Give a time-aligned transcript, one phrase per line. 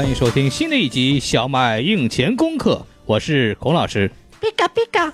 [0.00, 4.10] 欢迎收听新的一集《小麦应前功课》，我是孔老师。
[4.40, 5.12] 比嘎比嘎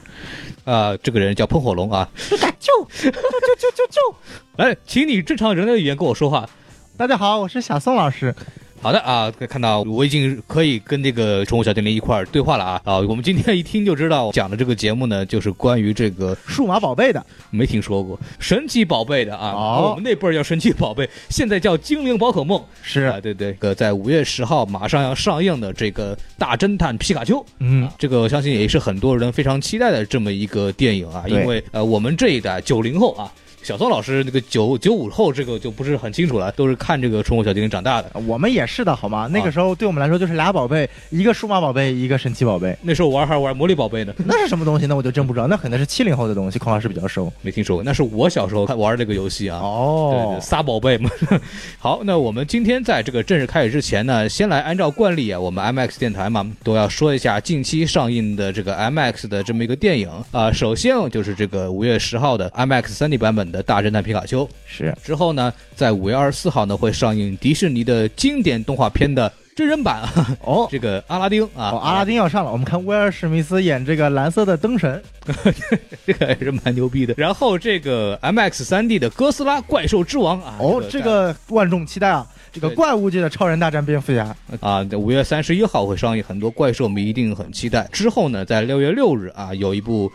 [0.65, 2.09] 啊、这个人叫喷火龙啊。
[2.31, 4.15] 比嘎啾啾啾啾啾啾！
[4.59, 6.49] 来， 请你正常人类语言跟我说话。
[6.97, 8.33] 大家好，我是小宋老师。
[8.81, 12.99] 好的啊，看到我已经可以跟这个宠物小精灵一块儿对话了啊啊！
[12.99, 19.53] 我们今天一听就知道讲的这个节目呢，就是关于这个数码宝贝的没听说过神奇宝贝的啊。
[19.53, 22.63] 哦我们那辈儿叫神奇宝贝，现在叫精灵宝可梦。
[22.83, 33.33] 是啊，对对，呃，在五月十号马上要上映的这个大侦探皮卡丘，嗯，这个我相信也是很多人非常期待的这么一个电影啊，因为呃，我们这一代九零后啊。
[33.67, 38.09] 小宋老师那个九九五后，这个就不是很清楚了，都是看这个《宠物小精灵》长大的。
[38.25, 39.29] 我们也是的，好吗？
[39.33, 42.79] 那个时候对我们来说就是俩宝贝，一个数码宝贝，一个神奇宝贝。
[42.83, 44.87] 那时候玩还玩魔力宝贝呢，那是什么东西？
[44.87, 47.33] 那我就真不知道，那可能是七零后的东西，孔老师比较熟。
[47.43, 47.83] 没听说过。
[47.83, 49.59] 那是我小时候看玩这个游戏啊。
[49.59, 51.11] 哦对，，仨宝贝嘛。
[51.81, 64.49] 好，那我们今天在这个正式开始之前呢，先来按照惯例啊，我们 MX 电台嘛都要说一下近期上映的这个 MX 的这么一个电影啊、首先就是这个五月十号的 MX 3D 版本的大侦探皮卡丘。
[64.67, 70.03] 是之后呢，在五月二十四号呢会上映迪士尼的经典动画片的真人版，
[70.43, 70.69] 哦。
[70.73, 75.03] 这个阿拉丁啊，哦，阿拉丁要上了，我们看威尔史密斯演这个蓝色的灯神，
[76.07, 77.15] 这个还是蛮牛逼的。
[77.17, 82.27] 然后这个 MX 三 D 的哥斯拉怪兽之王啊，哦，这个万众期待啊！
[82.53, 87.87] 这个怪物界的超人大战蝙蝠侠，啊，五月三十一号会上映，很多怪兽迷一定很期待。
[87.93, 90.11] 之后呢，在六月六日啊，有一部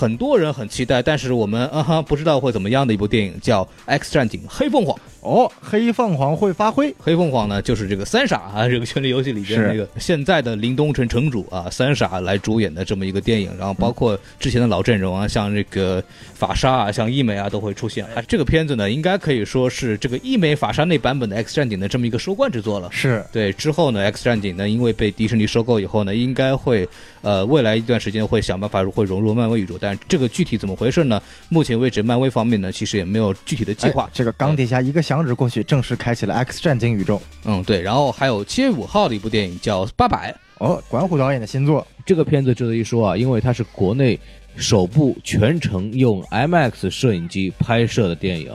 [0.00, 4.96] 很多人很期待，但是我们啊哈不知道会怎么样的一部电影，叫《X 战警：黑凤凰》。
[5.22, 16.02] 哦，黑凤凰会发挥，黑凤凰呢，就是这个三傻啊，这个权力游戏里边是那个现在的林东城城主啊，三傻来主演的这么一个电影，然后包括之前的老阵容啊，像这个
[16.34, 18.04] 法沙啊，像一美啊都会出现。
[18.14, 22.88] 啊，这个片子呢，应该可以说是这个一美法沙那版本的 X 战警的这么一个收官之作了。
[22.90, 26.88] 是对，之后呢，X 战警呢，因为被迪士尼收购以后呢，应该会
[27.20, 31.20] 呃未来一段时间会想办法会融入漫威宇宙，但这个具体怎么回事呢？
[31.50, 34.04] 目前为止，漫威方面呢，其实也没有具体的计划。
[34.04, 37.20] 哎这个钢铁侠一个响指过去，正式开启了 X 战警宇宙。
[37.44, 40.32] 嗯，对，然后还有七月五号的一部电影叫《八百》，
[40.64, 44.16] 哦，管虎导演的新作，这个片子值得一说啊，因为它是国内
[44.54, 48.52] 首部全程用 MX 摄影机拍摄的电影。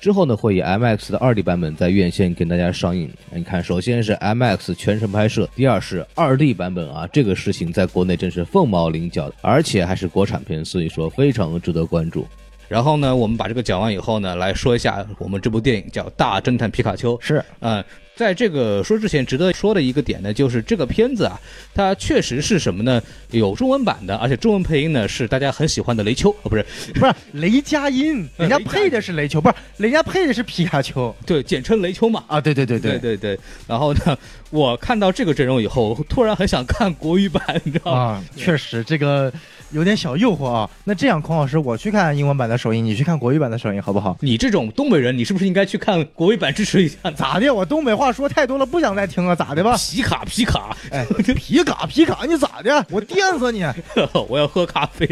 [0.00, 3.10] 之后呢，会以 MX 的 2D 版本在院线跟大家上映。
[3.32, 12.24] 你看，首先是 MX 全程拍摄，第二是 2D 版本啊，这个事情在国内真是凤毛麟角，而且还是国产片，所以说非常值得关注。
[12.68, 17.16] 然后呢，我们把这个讲完以后呢，来说一下我们这部电影叫《大侦探皮卡丘》。
[17.20, 17.84] 是嗯，
[18.14, 21.38] 在这个说之前，值得说的一个点呢，就是这个片子啊，
[21.74, 23.02] 它确实是什么呢？
[23.30, 28.28] 有中文版的，而且中文配音呢是大家很喜欢的雷丘，哦，不是，不是 雷佳音？
[28.36, 32.24] 人家配的是雷丘，不是人家配的是皮卡丘对，简称雷丘嘛。
[32.26, 32.40] 啊！
[32.40, 33.38] 对对对对对对，
[33.68, 34.18] 然后呢，
[34.50, 37.98] 我看到这个阵容以后，突然很想看国语版，你知道吗？
[37.98, 39.32] 啊，确实这个
[39.72, 40.70] 有点小诱惑啊。
[40.84, 44.16] 那这样，孔老师，我去看英文版的首映，你去看国语版的首映，好不好？
[44.20, 47.10] 你这种东北人，你是不是应该去看国语版支持一下？
[47.10, 47.52] 咋的？
[47.52, 49.76] 我东北话说太多了，不想再听了，咋的吧？
[49.76, 51.04] 皮卡皮卡，哎，
[51.34, 52.86] 皮卡皮卡，你咋的？
[52.90, 53.64] 我电死你！
[54.28, 55.08] 我要喝咖啡，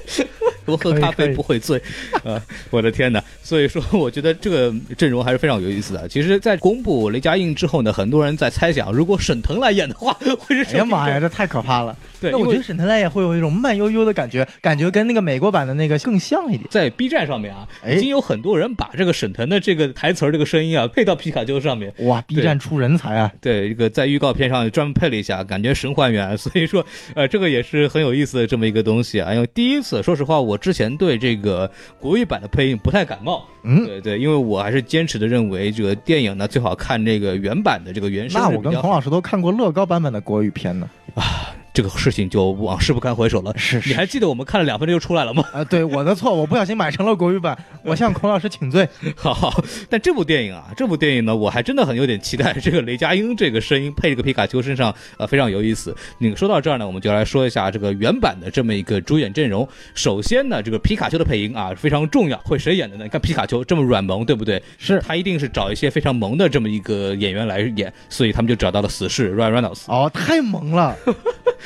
[0.64, 1.80] 我喝咖啡不会醉，
[2.24, 3.22] 啊，我的天哪！
[3.42, 6.08] 所以说，我觉得这个阵容还是非常有意思的。
[6.08, 10.76] 其实，在公布雷佳音之后呢，很多人在猜想，如果沈腾来演的话，会是什么？
[10.76, 11.18] 哎呀妈呀，！
[11.20, 11.96] 这太可怕了！
[12.20, 16.64] 对，那我觉得沈腾来演会有一种慢悠悠的感觉，感觉跟那个美国版的那个更像一点。
[16.70, 21.92] 在 B 站上面啊，哎已经有很多人把这个沈腾的这个台词儿、这个声音啊配到皮卡丘上面。
[22.00, 23.32] 哇，B 站出人才啊！
[23.40, 26.84] 对，这个在预告片上专门配了一下，感觉神还原，所以说，
[27.14, 29.32] 呃，这个也是很有意思的这么一个东西啊。
[29.32, 38.51] 因为第一次，说实话，我之前对这个国语版的配音不太感冒，嗯，对对，因为我还是坚持的认为，这个电影呢最好看这个原版的这个原声。
[38.56, 40.88] 我跟孔老师都看过乐高版本的国语片呢。
[41.74, 43.52] 这个事情就往事不堪回首了。
[43.56, 45.44] 是是你还记得我们看了两分钟就出来了吗？
[45.52, 48.86] 啊，对，我的错， 我不小心买成了国语版， 我向孔老师请罪。
[49.16, 52.52] 好好，但这部电影啊，这部电影呢，我还真的很有点期待。
[52.54, 55.96] 这个雷佳音这个声音配这个皮卡丘身上，呃，非常有意思。
[56.18, 59.66] 那个说到这儿呢，我们就来说一下这个原版的这么一个主演阵容。
[59.94, 63.04] 首先呢，这个皮卡丘的配音啊非常重要，会谁演的呢？
[63.04, 64.62] 你看皮卡丘这么软萌，对不对？
[64.78, 69.84] 是他一定是找一些非常萌的这么一个演员来演，所以他们就找到了死侍 Ryan Reynolds。
[69.86, 70.96] 哦，太萌了，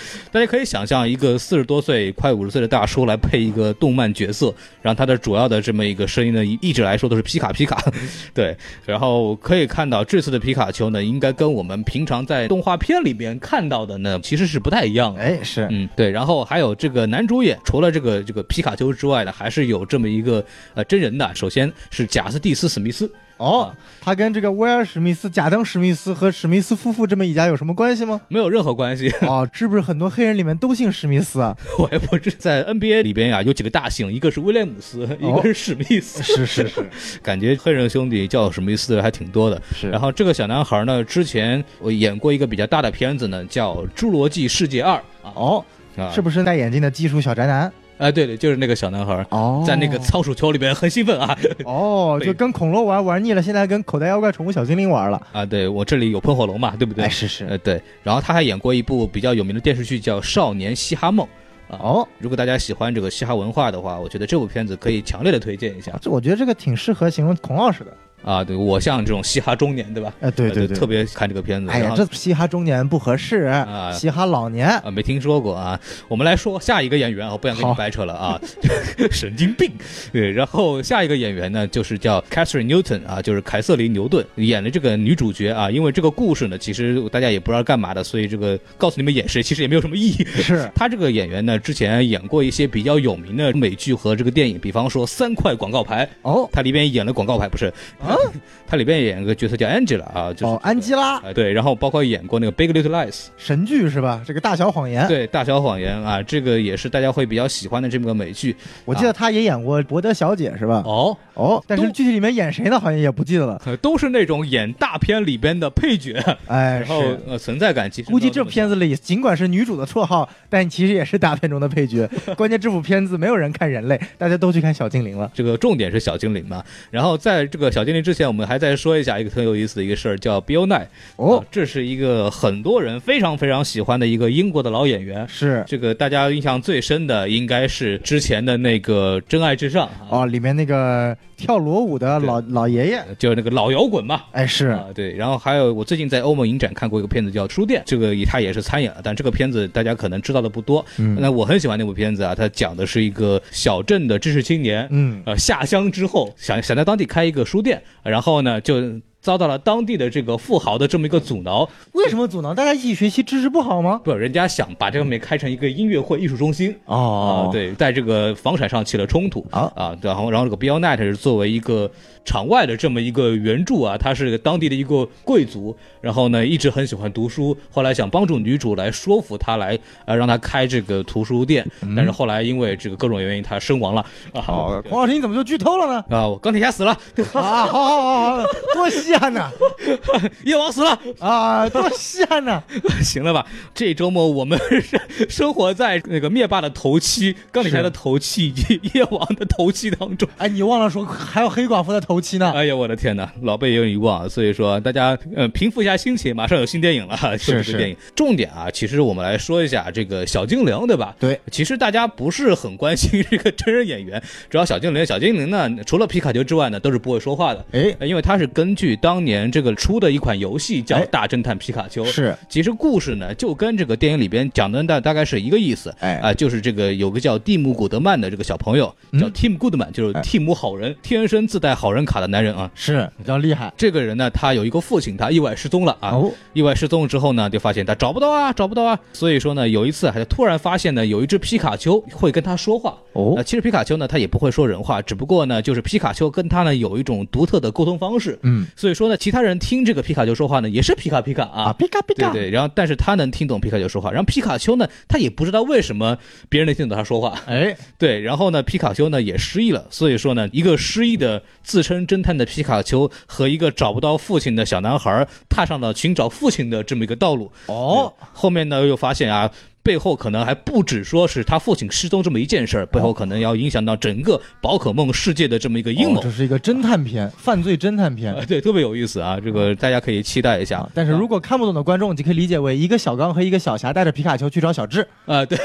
[0.33, 7.83] 大家可以想象一个四十多岁、快五十岁的大叔来配一个动漫角色，然后他的主要的这么一个声音呢，一直来说都是皮卡皮卡，
[8.35, 8.57] 对。
[8.85, 15.21] 然后可以看到这次的皮卡丘呢，应该跟我们平常在动画片里边看到的呢，其实是不太一样的。
[15.21, 20.45] 哎，是，嗯，对，然后还有这个男主演，除了这个这个皮卡丘之外呢，还是有这么一个
[20.75, 21.35] 呃真人的。
[21.35, 28.19] 首先是贾斯蒂斯·史密斯，哦，他跟这个威尔史密斯、贾登史密斯和史密斯夫妇这么一家有什么关系吗？
[28.29, 29.13] 没有任何关系。
[29.23, 31.55] 哦， 是不是很多黑人里面都姓史密斯啊？
[31.79, 36.23] 我也不知在 NBA 里边呀、有几个大姓，一个是威廉姆斯，一个是史密斯。
[36.23, 36.91] 是是是
[37.23, 39.61] 感觉黑人兄弟叫史密斯的还挺多的。
[39.75, 45.65] 是然后这个小男孩呢，之前我演过一个比较大的片子呢，叫《侏罗纪世界二》啊哦，
[45.99, 47.71] 啊，是不是戴眼镜的技术小宅男？
[47.99, 49.27] 哎，对对，就是那个小男孩。
[49.31, 55.21] 哦在那个仓鼠球里边很兴奋啊哦， 就跟恐龙玩玩腻了，现在跟口袋妖怪、宠物小精灵玩了。
[55.33, 55.45] 啊！
[55.47, 57.05] 对我这里有喷火龙嘛，对不对？
[57.05, 57.47] 哎，是是。
[57.47, 61.27] 呃对，然后他还演过一部比较有名的电视剧叫《少年嘻哈梦》
[61.75, 61.79] 啊。
[61.83, 67.93] 哦，如果大家喜欢这个嘻哈文化的话，我觉得这部片子可以强烈的推荐一下这我觉得这个挺适合形容孔老师的。
[68.23, 68.43] 啊！
[68.43, 70.13] 对我像这种嘻哈中年，对吧？
[70.21, 71.71] 哎，对呃对对，就特别看这个片子。
[71.71, 74.69] 哎呀，这嘻哈中年不合适，啊嘻哈老年。
[74.69, 75.79] 啊，没听说过啊。
[76.09, 78.41] 我们来说下一个演员，我不想跟你掰扯了啊，
[79.11, 79.71] 神经病。
[80.13, 85.71] 对，然后下一个演员呢，就是叫 Catherine Newton 啊，就是凯瑟琳牛顿演的这个女主角啊。
[85.71, 90.25] 因为这个故事呢，其实大家也不知道干嘛的，所以这个告诉你们演谁，其实也没有什么意义。
[90.25, 97.73] 是 她这个演员呢，之前演过一些比较有名的美剧和这个电影，比方说《三块广告牌》，哦她里边演了广告牌，不是
[98.07, 98.17] 啊？
[98.67, 103.13] 她里边演个角色叫 Angela 啊，就是哦，安吉拉呃对，然后包括演过那个《Big Little Lies》。
[103.37, 104.23] 神剧是吧？
[104.27, 108.57] 这个大小谎言，对，《大小谎言》啊，这个也是大家会比较喜欢的这么个美剧。
[108.85, 110.83] 我记得他也演过《伯德小姐》是吧？
[110.85, 112.79] 哦，哦，但是都具体里面演谁呢？
[112.81, 113.61] 好像也不记得了。
[113.65, 116.15] 呃都是那种演大片里边的配角，
[116.47, 117.19] 哎，然后是。
[117.27, 122.09] 呃存在感其实估计这片子里，尽管是女主的绰号，但其实也是大片中的配角。
[122.37, 125.31] 关键这部片子没有人看人类，大家都去看小精灵了。
[125.35, 126.65] 这个重点是小精灵嘛。
[126.91, 130.87] 然后在这个小精灵之前，我们还在说一下一个特有意思的一个事儿，叫 Bill Nye。
[131.17, 135.27] 哦啊，这是一个很多人非常非常喜欢的一个英国的老演员。
[135.29, 144.23] 是这个大家印象最深的应该是之前的那个《真爱至上》啊，哦，里面那个跳裸舞的老老爷爷，就是那个老摇滚嘛。
[144.33, 144.69] 哎，是。
[144.69, 150.85] 啊，对，然后还有我最近在欧盟影展看过一个片子叫《书店》，这个他也是参演了，但这个片子大家可能知道的不多。
[150.99, 151.17] 嗯。
[151.21, 158.81] 那我很喜欢那部片子啊，它讲的是一个小镇的知识青年，嗯，呃，下乡之后想想在当地开一个书店，然后呢就
[159.27, 164.01] 遭到了当地的这个富豪的这么一个阻挠，为什么阻挠大家一起学习知识不好吗？
[164.05, 166.73] 不，人家想把这个面开成一个音乐会艺术中心。
[166.85, 171.91] 哦啊，，对，在这个房产上起了冲突啊啊，然后然后这个 Bill Knight 是作为一个
[172.25, 184.01] 场外的这么一个援助啊，他是当地的一个贵族，然后呢一直很喜欢读书，后来想帮助女主来说服他来呃让他开这个图书店，但是后来因为这个各种原因他身亡了
[184.33, 184.45] 啊。
[184.47, 186.05] 哦，孔老师你怎么就剧透了呢？
[186.17, 186.93] 啊，我钢铁侠死了，
[187.35, 189.51] 啊，好好好好，多稀罕呐！
[190.45, 192.63] 夜王死了，啊，多稀罕呐！
[193.03, 193.47] 行了吧？
[193.75, 200.29] 这周末我们是 生活在那个灭霸的头七、钢铁侠的头七以及夜王的头七当中。
[200.39, 202.51] 哎，你忘了说还有黑寡妇的头七呢。
[202.55, 207.97] 哎呀，我的天哪，老被有遗忘，所以说大家呃平复一下心情，马上有新电影了，是不是这个电影。
[208.15, 211.15] 重点啊，其实我们来说一下这个小精灵，对吧？
[211.19, 217.65] 对，其实大家不是很关心这个真人演员，主要小精灵，小精灵呢，除了皮卡丘之外呢，都是不会说话的。
[217.73, 232.69] 哎，呃因为它是根据当年这个出的一款游戏叫哎《大侦探皮卡丘》，是，其实故事呢就跟这个电影里边讲的大大概是一个意思，哎啊、就是这个有个叫蒂姆·古德曼的这个小朋友，叫嗯 Tim Goodman，就是哎蒂姆好人，天生自带好人卡的男人啊。
[232.75, 233.73] 是比较厉害。
[233.77, 236.11] 这个人呢，他有一个父亲，他意外失踪了啊。
[236.11, 238.99] 哦，意外失踪之后呢，就发现他找不到啊，找不到啊。
[239.13, 242.99] 所以说呢，有一次还突然发现呢，有一只皮卡丘会跟他说话。
[243.13, 248.37] 哦呃，其实皮卡丘呢，他也不会说人话，只不过呢，就是皮卡丘跟他呢有一种独特的沟通方式。
[248.43, 251.73] 嗯所以说呢，其他人听这个皮卡丘说话呢，也是皮卡皮卡啊啊，。
[251.75, 256.17] 皮卡皮卡，对对，然后但是他能听懂皮卡丘说话，然后皮卡丘呢，他也不知道为什么
[256.49, 267.53] 别人能听懂他说话，哎， 对，然后呢，皮卡丘呢也失忆了，所以说呢，一个失忆的自称侦探的皮卡丘和一个找不到父亲的小男孩踏上了寻找父亲的这么一个道路。
[267.67, 269.51] 哦，后面呢又发现啊。
[269.87, 276.21] 背后可能还不止说是他父亲失踪这么一件事儿，背后可能要影响到整个宝可梦世界的这么一个阴谋哦。
[276.25, 278.35] 这是一个侦探片，犯罪侦探片。
[278.35, 279.39] 啊，对，特别有意思啊！
[279.39, 280.91] 这个大家可以期待一下啊。
[280.93, 285.07] 但是如果看不懂的观众，你就可以理解为一个小刚和一个小霞带着皮卡丘去找小智。
[285.25, 285.57] 啊，对，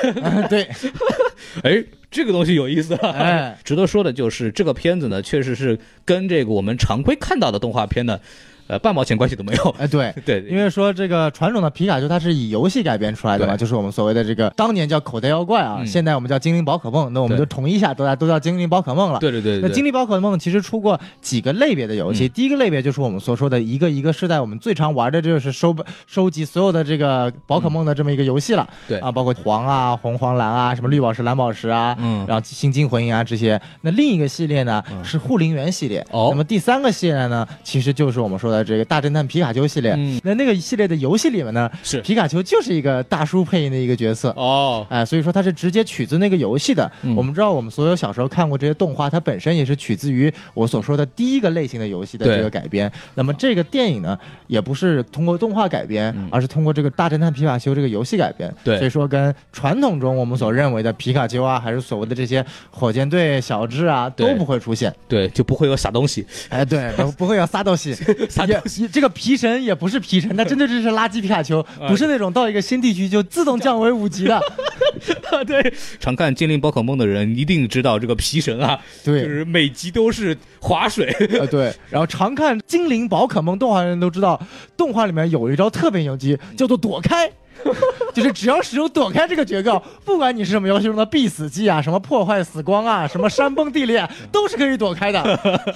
[0.48, 0.70] 对，
[1.64, 3.10] 哎，这个东西有意思啊。
[3.10, 8.20] 哎，值得说的就是这个片子呢，确实是跟这个我们常规看到的动画片呢，
[8.68, 9.76] 呃，半毛钱关系都没有。
[9.78, 10.14] 哎，对。
[10.26, 19.20] 对，因为说这个传统的皮卡丘它是以游戏改编出来的嘛，就是我们所谓的这个当年叫口袋妖怪啊，嗯现在我们叫精灵宝可梦，那我们就统一一下，大家都叫精灵宝可梦了。
[19.20, 25.76] 对对对那精灵宝可梦其实出过几个类别的游戏，嗯第一个类别就是我们所说的一个一个世代我们最常玩的就是收
[26.08, 28.68] 收集所有的这个宝可梦的这么一个游戏了。
[28.88, 33.60] 对啊，包括黄啊、红、黄、蓝啊，什么绿宝石、蓝宝石啊，嗯然后新金魂银啊这些。
[33.82, 36.06] 那另一个系列呢、嗯是护林员系列。
[36.12, 39.94] 哦那么第三个系列呢，其实就是我们说的这个大侦探皮卡丘系列。
[39.98, 44.30] 嗯那那个系列的游戏里面呢，是皮卡丘就是一个大叔配音的一个角色。
[44.38, 46.92] 哦，哎，所以说它是直接取自那个游戏的。
[47.02, 52.92] 嗯我们知道，我们所有小时候看过这些动画，它本身也是取自于我所说的第一个类型的游戏的这个改编。
[53.16, 54.18] 那么这个电影呢，
[54.48, 58.54] 也不是通过动画改编，嗯而是通过这个《大侦探皮卡丘》这个游戏改编。
[58.64, 64.94] 对所以说跟传统中我们所认为的皮卡丘啊，还是所谓的这些火箭队、小智啊，都不会出现。
[65.08, 66.26] 对，就不会有傻东西。
[66.50, 67.96] 哎，对，不不会有撒豆戏，
[68.46, 74.42] 撒也也这个皮神也不是皮神，那真的就是垃圾皮卡丘， 哎不是那种到一个新地区就自动降为五级的。
[75.48, 81.08] 对，常看精灵宝可梦的人一定知道这个皮神啊，对，就是每集都是划水。
[81.40, 84.40] 啊，对，然后常看《精灵宝可梦》动画的人都知道，
[84.76, 87.32] 动画里面有一招特别牛逼，叫做躲开。
[88.14, 95.22] 就是只要使用躲开这个绝招，不管你是什么游戏中的必死技啊，什么破坏死光啊，什么山崩地裂， 都是可以躲开的。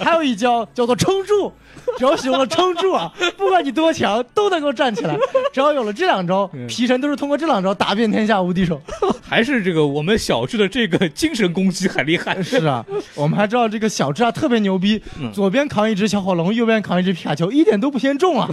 [0.00, 1.52] 还有一招叫做撑住，
[1.98, 5.16] 只要使用了撑住啊，不管你多强，都能够站起来。
[5.52, 8.80] 只要有了这两招，皮神都是通过这两招打遍天下无敌手。
[9.28, 12.40] 还是这个我们小智的这个精神攻击很厉害。
[12.42, 18.48] 是啊，我们还知道这个小智啊特别牛逼，嗯左边扛一只小火龙，右边扛一只皮卡丘，一点都不嫌重啊。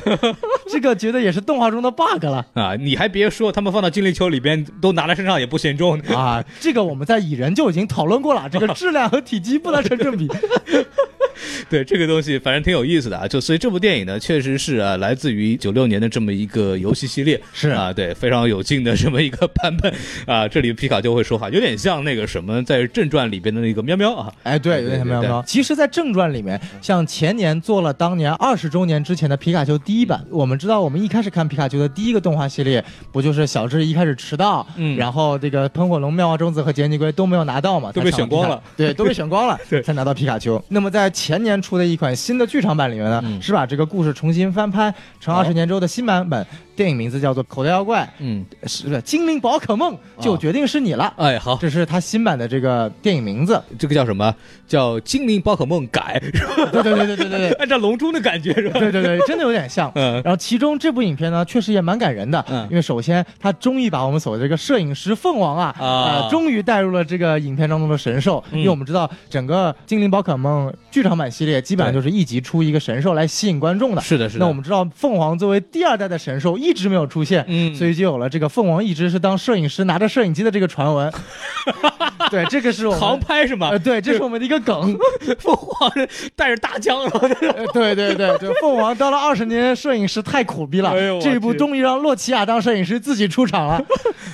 [0.68, 6.00] 这个觉得也是动画中的 bug 了啊，你还别说，他们放到精灵球里边都拿在身上也不嫌重。
[6.00, 6.44] 啊。
[6.60, 10.28] 这个我们在蚁人就已经讨论过了，这个质量和体积不能成正比。
[11.70, 13.28] 对这个东西，反正挺有意思的啊。
[13.28, 19.94] 就所以这部电影呢，确实是啊，来自于九六年的这么一个游戏系列，是啊，对，非常有劲的这么一个版本
[20.26, 20.48] 啊。
[20.48, 24.34] 这里皮卡丘会说话，有点像那个什么在正传里边的那个喵喵啊。
[24.44, 25.44] 哎，对，有点像喵喵。
[25.46, 40.64] 其实，在正传里面，像前年做了当年二十周年之前的皮卡丘第一版，我们知道，我们一开始看皮卡丘的第一个动画系列，不就是小智一开始迟到，嗯然后这个喷火龙、妙蛙种子和杰尼龟都没有拿到嘛，都被选光了，对，都被选光了， 对才拿到皮卡丘。
[40.70, 43.42] 那么在前年出的一款新的剧场版里面呢，嗯。
[43.42, 51.14] 是把这个故事重新翻拍成二十年之后的新版本，电影名字叫做《口袋妖怪》，嗯，是不是精灵宝可梦就决定是你了。
[51.18, 54.34] 哎，好，这是他新版的这个电影名字，这个叫什么？
[54.68, 56.70] 叫精灵宝可梦改，是吧？
[56.72, 58.80] 对对对对对对对， 按照龙珠的感觉是吧？
[58.80, 59.92] 对对对，真的有点像。
[59.96, 74.02] 嗯然后其中这部影片呢，确实也蛮感人的，嗯因为首先他终于把我们所谓这个摄影师凤凰啊，啊呃，终于带入了这个影片当中的神兽，嗯因为我们知道整个精灵宝可梦剧场版系列基本上就是一集出一个神兽来吸引观众的。
[74.02, 74.44] 是的，是的。
[74.44, 81.12] 那我们知道凤凰作为第二代的神兽一直没有出现，嗯所以就有了这个凤凰一直是当摄影师拿着摄影机的这个传闻。
[82.31, 83.21] 对，这个是我航们。
[83.21, 83.79] 拍是吗呃，？
[83.79, 84.97] 对，这是我们的一个梗。
[85.39, 93.85] 凤凰是带着大疆，然后在呃对 对对对，凤凰当了二十年摄影师太苦逼了，哎呦我这一部去终于让洛奇亚当摄影师自己出场了。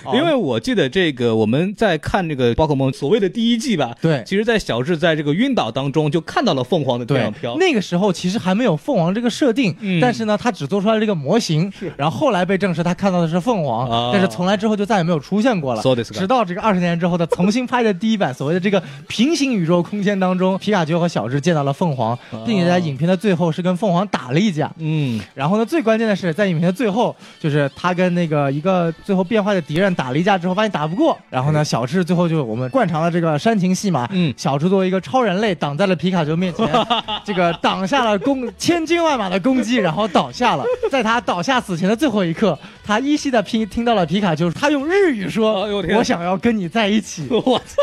[0.05, 15.83] 哦因为我记得这个我们在看这个宝可梦所谓的第一季吧，对其实，在小智在这个晕倒当中就看到了凤凰的天对上飘，那个时候其实还没有凤凰这个设定，嗯但是呢，他只做出来这个模型，然后后来被证实他看到的是凤凰，啊但是从来之后就再也没有出现过了。
[15.83, 24.70] そうですか直到这个二十年之后的重新 拍的第一版，所谓的这个平行宇宙空间当中，皮卡丘和小智见到了凤凰，并且在影片的最后是跟凤凰打了一架。
[24.78, 36.68] 嗯，然后呢，最关键的是，在影片的最后，就是他跟那个一个最后变坏的敌人打了一架之后，发现打不过，然后呢，小智最后就我们惯常的这个煽情戏码，嗯小智作为一个超人类挡在了皮卡丘面前，
[37.24, 40.64] 这个挡下了攻千军万马的攻击，然后倒下了。
[40.90, 42.58] 在他倒下死前的最后一刻，
[42.90, 47.28] 他依稀的听听到了皮卡丘，他用日语说：“哎我想要跟你在一起。
[47.30, 47.76] 我操，”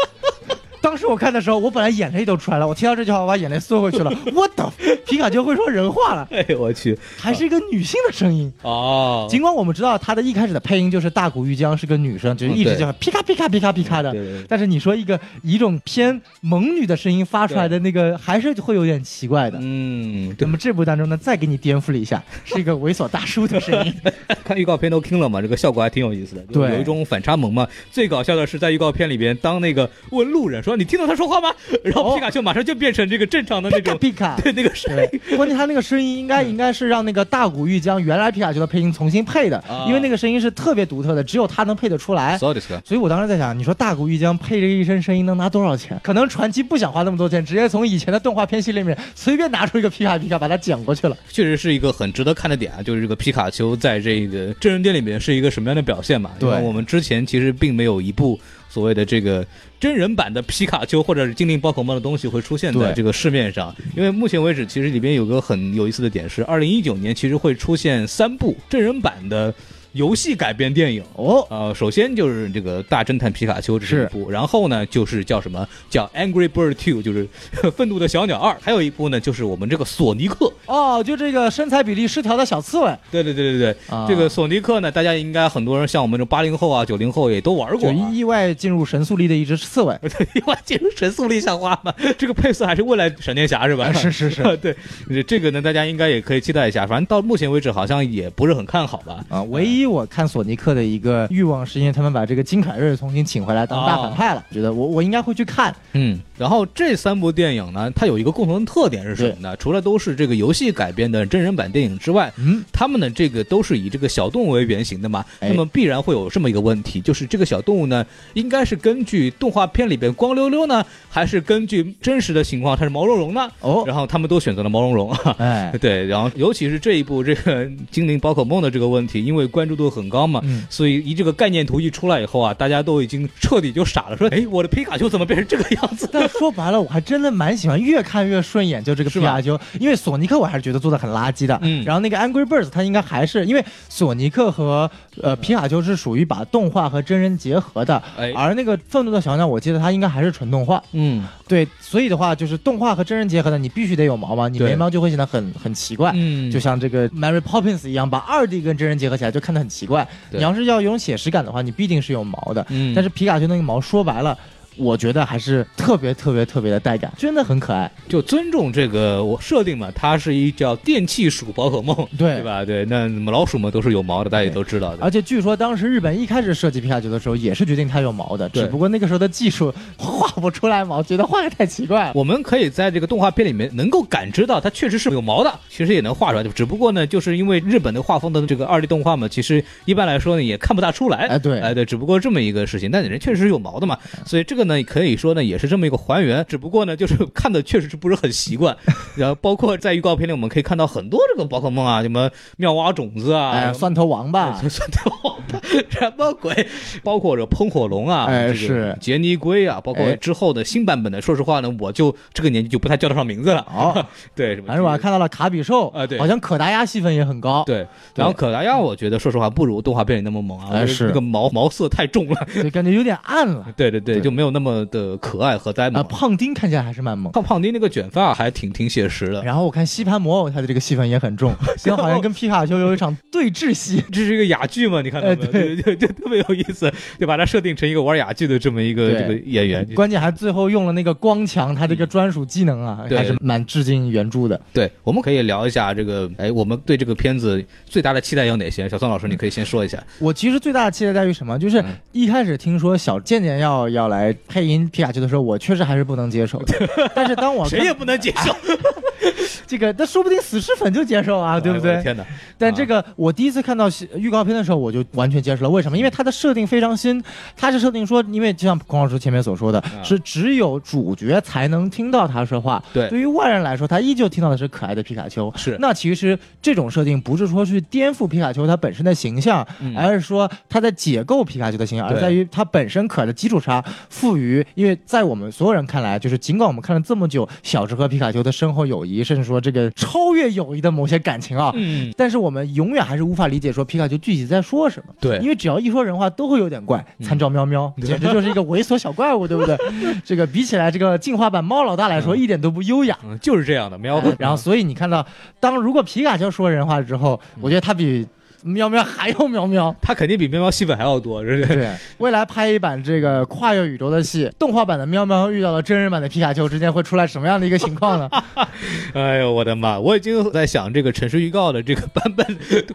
[0.87, 4.13] 当时我看的时候，我本来眼泪都出来了，我听到这句话，我把眼泪缩回去了。
[4.33, 4.73] 我的
[5.05, 8.53] 皮卡丘会说人话了，哎呦我去，还是一个女性的声音。
[8.63, 14.15] 哦，尽管我们知道她的一开始的配音就是大谷玉江是个女生，就是一直叫皮卡皮卡皮卡皮卡的。
[14.49, 19.59] 但是你说一个以一种偏萌女的声音发出来的那个，还是会有点奇怪的。
[19.61, 23.95] 嗯，对那，么这部当中呢，再给你颠覆了一下，是一个猥琐大叔的声音。
[24.45, 27.67] 看预告片都听了嘛，这个效果还挺有意思的，对有一种反差萌嘛。
[27.91, 31.54] 最搞笑的是在预告片里边，当那个问路人说你听到他说话吗？
[31.84, 34.36] 然后哦皮卡丘马上就变成这个正常的那皮卡种，皮卡。
[34.42, 35.20] 对那个声音。
[35.28, 42.38] 对，关键他那个声音应该应该是让那个大谷玉江原来皮卡丘的配音重新配的，啊因为那个声音是特别独特的，只有他能配得出来。
[42.38, 42.82] そうですか。
[42.84, 46.00] 所以我当时在想，你说大谷玉江配这一身声音能拿多少钱？
[46.04, 51.16] 可能传奇不想花那么多钱，直接从以前的动画片系列里面随便拿出一个皮卡皮卡把它剪过去了。
[51.30, 56.32] 确实是一个很值得看的点啊，就是这个皮卡丘在这个真人店里面是一个什么样的表现嘛？
[56.40, 58.40] 对因为我们之前其实并没有一部
[58.77, 59.43] 所谓的这个
[59.81, 69.55] 真人版的皮卡丘或者是精灵宝可梦的东西会出现在这个市面上，因为目前为止其实里边有个很有意思的点是，二零一九年其实会出现三部真人版的
[69.97, 71.03] 游戏改编电影。
[71.15, 77.27] 哦，呃，首先就是这个大侦探皮卡丘这是一部，然后呢就是叫什么叫 Angry Bird Two，就是
[77.77, 88.11] 愤怒的小鸟二，还有一部呢就是我们这个索尼克，哦，就这个身材比例失调的小刺猬，对对对对对，啊这个索尼克呢，大家应该很多人像我们这八零后啊、九零后也都玩过、啊。
[88.13, 89.99] 意外进入神速力的一只刺猬。
[90.35, 91.93] 意外进入神速力像话吗？
[92.19, 93.87] 这个配色还是未来闪电侠是吧？
[93.87, 94.77] 啊是是是对，
[95.23, 96.87] 这个呢，大家应该也可以期待一下。
[96.87, 99.25] 反正到目前为止好像也不是很看好吧。
[99.29, 105.75] 啊，唯一我看索尼克的一个欲望，是因为他们把这个金凯瑞重新请回来当大反派了，觉得我我应该会去看。
[105.93, 109.57] 嗯，然后这三部电影呢，它有一个共同的特点是什么呢？
[109.57, 123.51] 除了都是这个游戏改编的真人版电影之外，嗯，他们呢这个都是以这个小动物为原型的嘛，哎那么必然会有这么一个问题，就是这个小动物呢，应该是根据动画片里边光溜溜呢，还是根据真实的情况它是毛茸茸呢？
[123.61, 125.37] 哦，然后他们都选择了毛茸茸啊。
[125.39, 136.09] 哎，对，然后尤其是这一部这个精灵宝可梦的这个问题，因为关注度很高嘛，嗯所以一这个概念图一出来以后啊，大家都已经彻底就傻了，说，哎，我的皮卡丘怎么变成这个样子？
[136.27, 138.83] 但 说白了，我还真的蛮喜欢，越看越顺眼。
[138.83, 141.59] 就这个皮卡丘，因为索尼克我还是觉得做的很垃圾的。
[141.63, 144.91] 嗯然后那个 Angry Birds 它应该还是因为索尼克和
[145.23, 150.83] 呃皮卡丘是属于把动画和真人结合的，哎而那个愤怒的小鸟，我记得它应该还是纯动画。
[150.93, 156.11] 嗯对，所以的话就是动画和真人结合的，你必须得有毛嘛，你对没毛就会显得很很奇怪。
[156.15, 160.07] 嗯，就像这个 Mary Poppins 一样，把二 D 跟真人结合起来，就看得很奇怪。
[160.31, 162.67] 你要是要有种写实感的话，你必定是有毛的。
[162.71, 164.37] 嗯但是皮卡丘那个毛，说白了，
[164.77, 167.91] 我觉得还是特别特别特别的带感，真的很可爱。
[168.09, 172.65] 就尊重这个我设定嘛，它是一叫电气鼠宝可梦，对对吧？
[172.65, 175.03] 对，那么老鼠们都是有毛的，大家也都知道的。
[175.03, 182.13] 而且据说当时日本一开始设计皮卡丘的时候，也是决定它有毛的，只不过那个时候的技术画不出来毛，觉得画的太奇怪了。
[182.15, 191.27] 我们可以在这个动画片里面能够感知到它确实是有毛的，其实也能画出来，只不过呢，就是因为日本的画风的这个二 D 动画嘛，其实一般来说呢也看不大出来。
[191.29, 198.77] 哎对哎对，只不过这么一个事情，但人确实是有毛的嘛，所以这个呢可以说呢也是这么一个还原，只不过呢就是 看的确实是不是很习惯，
[199.17, 205.36] 然后包括在预告片里我们可以看到很多这个宝可梦啊，什么妙蛙种子啊，哎，蒜头王八， 蒜头
[205.91, 206.67] 什么鬼？
[207.03, 211.21] 包括这喷火龙啊，哎这个是杰尼龟啊，包括哎之后的新版本的。
[211.21, 213.61] 说实话呢，我就这个年纪就不太叫得上名字了。
[213.69, 214.69] 哦， 对，什么？
[214.69, 217.65] 反正我还看到了卡比兽，啊对好像可达鸭戏份也很高。
[217.65, 222.47] 对，然后可达鸭，我觉得说实话不如动画片里那么猛啊，哎是那个毛毛色太重了。
[222.55, 223.67] 对，感觉有点暗了。
[223.77, 226.05] 对对对，就没有那么的可爱和呆啊，萌。
[226.05, 227.33] 胖丁看起来还是蛮萌。
[227.33, 229.43] 胖胖丁那个卷发还挺挺写实的。
[229.43, 231.55] 然后我看吸盘魔偶，他的这个戏份也很重，
[231.97, 234.03] 好像跟皮卡丘有一场对峙戏。
[234.13, 235.03] 这是一个哑剧嘛？
[235.03, 239.87] 你看到对，就特别有意思，就把它设定成一个玩哑剧的这么一个这个演员。
[239.95, 244.61] 关键还最后用了那个光强，他这个专属技能啊，还是蛮致敬原著的。
[244.73, 248.89] 对，我们可以聊一下这个，哎，我们对这个片子最大的期待有哪些？
[248.89, 250.03] 小宋老师，你可以先说一下。
[250.19, 251.59] 我其实最大的期待在于什么？
[251.59, 256.75] 就是嗯一开始听说小贱贱要要来配音皮卡丘的时候，我确实还是不能接受的。
[257.15, 258.55] 但是当我谁也不能接受，
[259.67, 261.95] 这个，那说不定死尸粉就接受啊，对不对？
[261.97, 262.25] 哎天哪！
[262.59, 265.71] 但这个我第一次看到预告片的时候，我就完全接受了。
[265.71, 265.97] 为什么？
[265.99, 267.23] 因为它的设定非常新，
[267.57, 272.83] 它是设定说，因为就像孔老师前面所说的，啊是只有主角才能听到他说话。
[272.93, 275.53] 对对于外人来说，他依旧听到的是可爱的皮卡丘。
[275.57, 284.65] 是那其实这种设定不是说去颠覆皮卡丘它本身的形象，嗯而是说它在解构皮卡丘的形象，而在于它本身可爱的基础上赋予。
[284.75, 291.73] 因为在我们所有人看来，就是尽管我们看了这么久小智和皮卡丘的深厚友谊，甚至说说这个超越友谊的某些感情啊。
[291.75, 297.05] 嗯，但是我们永远还是无法理解说皮卡丘具体在说什么，对因为只要一说人话都会有点怪。
[297.23, 299.77] 参照喵喵，简直就是一个猥琐小怪物，对不对？
[300.25, 303.17] 这个比起来这个进化版猫老大来说，一点都不优雅。
[303.25, 304.23] 嗯就是这样的喵。
[304.39, 305.25] 然后，所以你看到，
[305.61, 308.27] 当如果皮卡丘说人话之后，我觉得它比
[308.67, 309.95] 喵喵还要喵喵。
[310.03, 311.75] 它肯定比喵喵戏份还要多，是不是？
[311.77, 318.29] 对，未来拍一版这个跨越宇宙的戏，动画版的喵喵遇到了真人版的皮卡丘之间会出来什么样的一个情况呢？
[319.15, 319.99] 哎呦我的妈！
[319.99, 322.47] 我已经在想这个城市预告的这个版本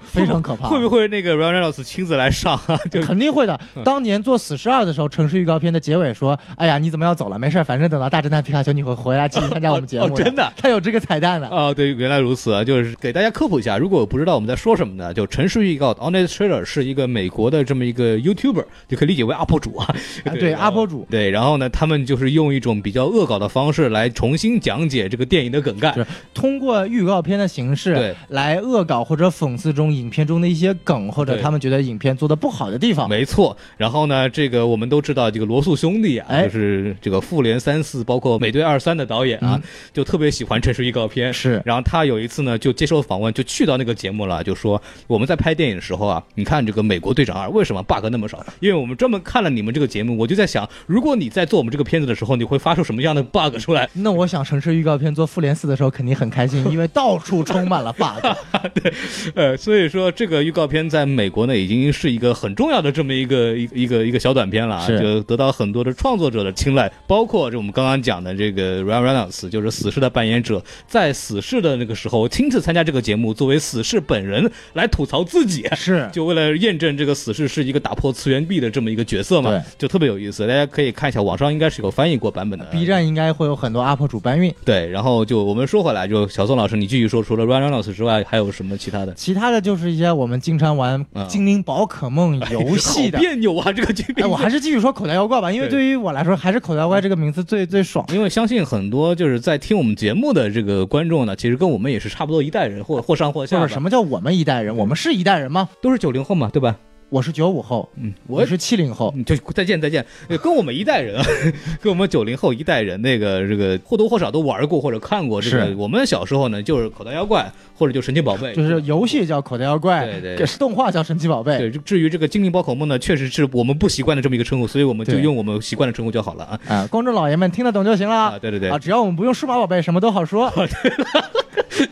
[0.03, 0.67] 非常可怕。
[0.67, 2.77] 会不会那个 Ryan Reynolds 亲自来上啊？
[2.91, 3.59] 就肯定会的。
[3.75, 7.39] 嗯当年做《死侍二》的时候，城市预告片的结尾说：“哎呀，你怎么要走了？
[7.39, 11.47] 没事儿，反正等到大侦探皮卡丘你会回来继续参加我们节目哦真的他有这个彩蛋的。
[11.49, 12.63] 哦，对，原来如此啊！
[12.63, 19.85] 就是给大家科普一下，如果不知道我们在说什么呢，就城市预告 Honest Trailer 是一个美国的这么一个 YouTuber，就可以理解为 UP 主啊。
[20.25, 25.95] 啊对 UP 主对，然后呢，他们就是用一种比较恶搞的方式来重新讲解这个电影的梗概。
[26.33, 33.07] 通过预告片的形式对来恶搞或者讽刺中影片中的一些梗，或者他们觉得影片做的不好的地方。
[33.09, 41.33] 没错，然后呢，这个我们都知道，这个罗素兄弟啊，哎就是这个复联三四，包括美队二三的导演啊，嗯就特别喜欢城市预告片。
[41.33, 48.43] 是然后他有一次呢，就接受访问，就去到那个节目了，就说我们在拍电影的时候啊，你看这个美国队长二为什么 bug 那么少？
[48.59, 53.89] 因为我们专门看了你们这个节目，我就在想，如果你在做我们这个片子的时候，你会发出什么样的 bug 出来？
[53.93, 58.25] 那我想城市预告片做复联四的时候肯定很开心，因为到处充满了 bug。
[58.73, 58.93] 对
[59.35, 75.65] 呃，所以说这个预告片在美国呢，已经是一个很重要的这么一个一一个一个小短片了啊，就得到很多的创作者的青睐，包括这我们刚刚讲的这个 Ryan Reynolds，就是死侍的扮演者，在死侍的那个时候亲自参加这个节目，作为死侍本人来吐槽自己。
[75.75, 80.45] 是 就为了验证这个死侍是一个打破次元壁的这么一个角色嘛，就特别有意思。
[80.45, 82.65] 大家可以看一下，网上应该是有翻译过版本的。
[82.65, 84.53] B 站应该会有很多 UP 主搬运。
[84.65, 89.13] 对，然后就我们说回来，就小宋老师，你继续说，除了 Ryan Reynolds 之外，还有什么其他的？
[89.13, 93.21] 其他的就是一些我们经常玩嗯精灵宝可梦游戏的 好。
[93.23, 98.05] 别扭啊，这个剧哎，我还是继续说口袋妖怪吧，因为对对于我来说，还是口袋妖怪这个名字最最爽。
[98.13, 103.61] 因为相信很多就是在听我们节目的这个观众呢，其实跟我们也是差不多一代人，或或上或下吧。
[103.61, 104.75] 或者什么叫我们一代人？
[104.75, 105.69] 我们是一代人吗？
[105.81, 106.75] 都是九零后嘛，对吧？
[107.09, 109.13] 我是九五后，嗯，我我是七零后。
[109.13, 111.25] 嗯就再见再见，呃跟我们一代人啊，
[111.83, 115.75] 跟我们九零后一代人那个这个或多或少都玩过或者看过这个是。
[115.75, 121.57] 我们小时候呢，就是口袋妖怪或者就神奇宝贝，就是游戏叫口袋妖怪，对对给动画叫神奇宝贝。
[121.57, 121.69] 对。
[121.69, 126.59] 至于这个精灵宝可梦呢，确实是我们不习惯的这么一个称呼，所以我们就用我们习惯的称呼就好了啊。
[126.69, 128.15] 啊，观众老爷们听得懂就行了。
[128.15, 130.49] 啊，对对对啊，，只要我们不用数码宝贝，什么都好说。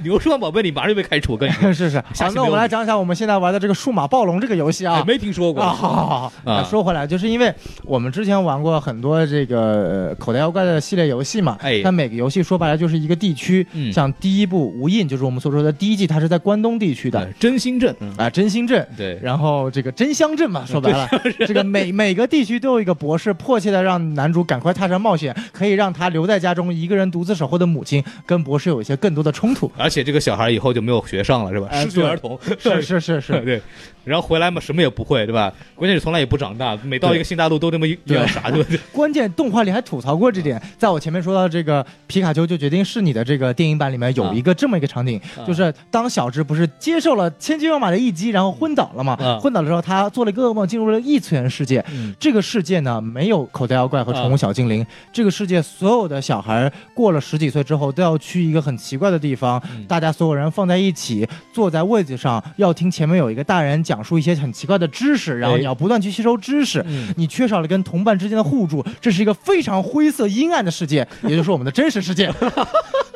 [0.02, 5.04] 你用数码宝贝，你马上就被开除，我跟你说， 是是，好，下期没有那我们来讲讲我们现在玩的这个数码暴龙这个游戏啊哎。
[5.06, 9.60] 没听说过啊，好好好，啊啊，说回来，就是因为我们之前玩过很多这个
[10.10, 18.88] 呃口袋妖怪的系列游戏嘛，哎它每个游戏说白了就是一个地区，嗯像第一部无印，就是我们所说的第一季，它是在关东地区的对真心镇，嗯，啊，真心镇。
[18.96, 21.10] 对，然后这个真香镇嘛，说白了，
[21.48, 29.72] 这个每每个地区都有一个博士，迫切的让男主赶快踏上冒险，可以让他留在家中一个人独自守候的母亲跟博士有一些更多的冲突。
[29.90, 31.68] 而且这个小孩以后就没有学上了，是吧？
[31.72, 33.60] 哎失学儿童，是是是是， 对，
[34.04, 35.52] 然后回来嘛，什么也不会，对吧？
[35.76, 38.84] 关键是从来也不长大，每到一个新大陆都那么一对样傻，对吧？
[38.92, 49.14] 关键动画里还吐槽过这点，在我前面说到这个皮卡丘就决定是你的这个电影版里面有一个这么一个场景，啊就是当小智不是接受了千军万马的一击，然后昏倒了嘛？
[49.14, 51.84] 啊昏倒的时候，他做了一个噩梦，进入了异次元世界。
[51.92, 54.86] 嗯这个世界呢，没有口袋妖怪和宠物小精灵。
[55.14, 66.84] 这个世界所有的小孩过了十几岁之后，都要去一个很奇怪的地方，嗯大家所有人放在一起，坐在位子上，要听前面有一个大人讲述一些很奇怪的知识，然后哎你要不断去吸收知识。
[66.88, 72.32] 嗯你缺少了跟同伴之间的互助，这是一个非常灰色阴暗的世界， 也就是我们的真实世界。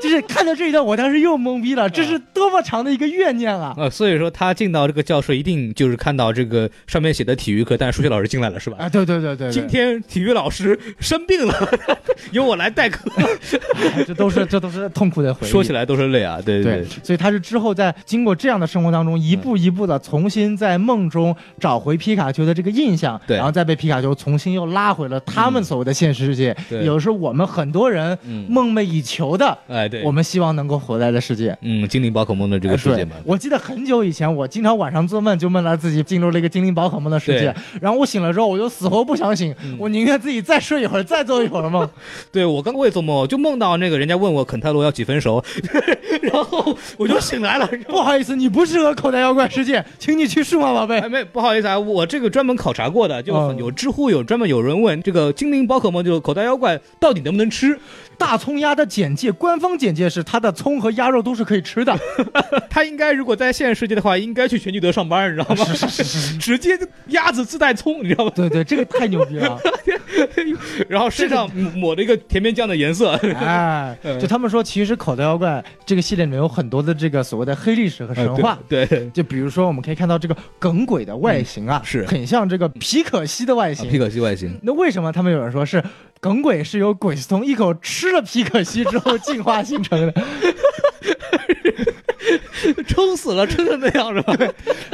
[0.02, 3.74] 就是看到这一段，我当时又懵逼了，这是多么长的一个怨念啊！
[3.78, 8.76] 呃，所以说他进到这个教室，一定就是看到这个上面写的体育课，但是数学老师进来了，是吧？
[8.82, 11.56] 啊，对对对对对，今天体育老师生病了，
[12.34, 13.10] 由我来代课。
[13.18, 15.50] 哎这都是这都是痛苦的回忆。
[15.50, 23.36] 说起来都是泪啊，对对对，所以他是之后在经过这样的生活当中，一步一步的重新在梦中找回皮卡丘的这个印象，对。
[23.36, 26.86] 然后再被皮卡丘重新又拉回了他们所谓的现实世界，对。
[26.86, 28.46] 有时候我们很多人嗯。
[28.50, 31.58] 梦寐以求的，哎对，我们希望能够活在的世界。
[31.62, 39.76] 嗯，精灵宝可梦的这个世界嘛，我记得很久以前，我经常晚上做梦，就梦到自己进入了一个精灵宝可梦的世界，然后我醒了之后，我就死活不想醒，嗯。
[39.80, 41.90] 我宁愿自己再睡一会儿，再做一会儿梦。
[42.32, 45.44] 对我刚刚我也做梦，就梦到那个人家问我肯泰罗要几分熟，
[46.22, 47.68] 然后后我就醒来了。
[47.88, 51.10] 不好意思，你不适合口袋妖怪世界，请你去数码宝贝哎，。
[51.10, 57.78] 没不好意思啊，我这个专门考察过的，就哦有知乎有专门有人问这个精灵宝可梦，就是口袋妖怪到底能不能吃？
[58.18, 61.98] 大葱鸭的简介，官方简介是它的葱和鸭肉都是可以吃的。
[62.70, 65.66] 它应该如果在现实世界的话，应该去全聚德上班，你知道吗？
[66.40, 68.32] 直接鸭子自带葱，你知道吗？
[68.36, 69.60] 对对，这个太牛逼了！
[70.88, 73.12] 然后身上抹抹了一个甜面酱的颜色。
[73.40, 78.58] 哎，就他们说，其实口袋妖怪这个系列里面有很多的这个所谓的黑历史和神话。
[78.70, 83.90] 对对就比如说，我们可以看到这个耿鬼的外形啊，是很像这个皮可西的外形。
[83.90, 85.84] 皮可西外形，那为什么他们有人说是
[86.20, 90.24] 耿鬼是由鬼司通一口吃了皮可西之后进化形成的？
[92.88, 94.36] 撑死了，撑成那样是吧？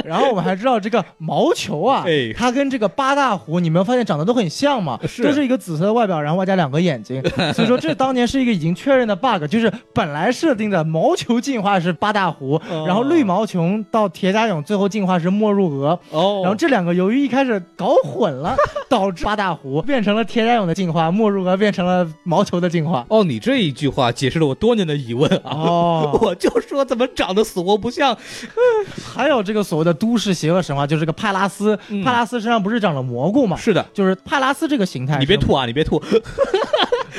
[0.03, 4.99] 然后我们还知道这个毛球啊，哎它跟这个八大湖，你没有发现长得都很像吗？
[5.07, 7.21] 是都是一个紫色的外表，然后外加两个眼睛。
[7.53, 15.99] 所以说这当年是一个已经确认的 bug，就是本来设定的毛球进化是八大湖，哦然后绿毛球到铁甲蛹最后进化是没入鹅。
[16.11, 18.55] 哦然后这两个由于一开始搞混了，
[18.89, 23.05] 导致八大湖变成了铁甲蛹的进化，没入鹅变成了毛球的进化。
[23.09, 25.51] 哦，你这一句话解释了我多年的疑问啊！
[25.51, 28.17] 哦， 我就说怎么长得死活不像，
[29.13, 32.01] 还有这个所谓的都市邪恶神话，就是这个派拉斯，嗯。
[32.01, 33.57] 派拉斯身上不是长了蘑菇吗？
[33.57, 36.01] 是的，就是派拉斯这个形态，你别吐啊，你别吐，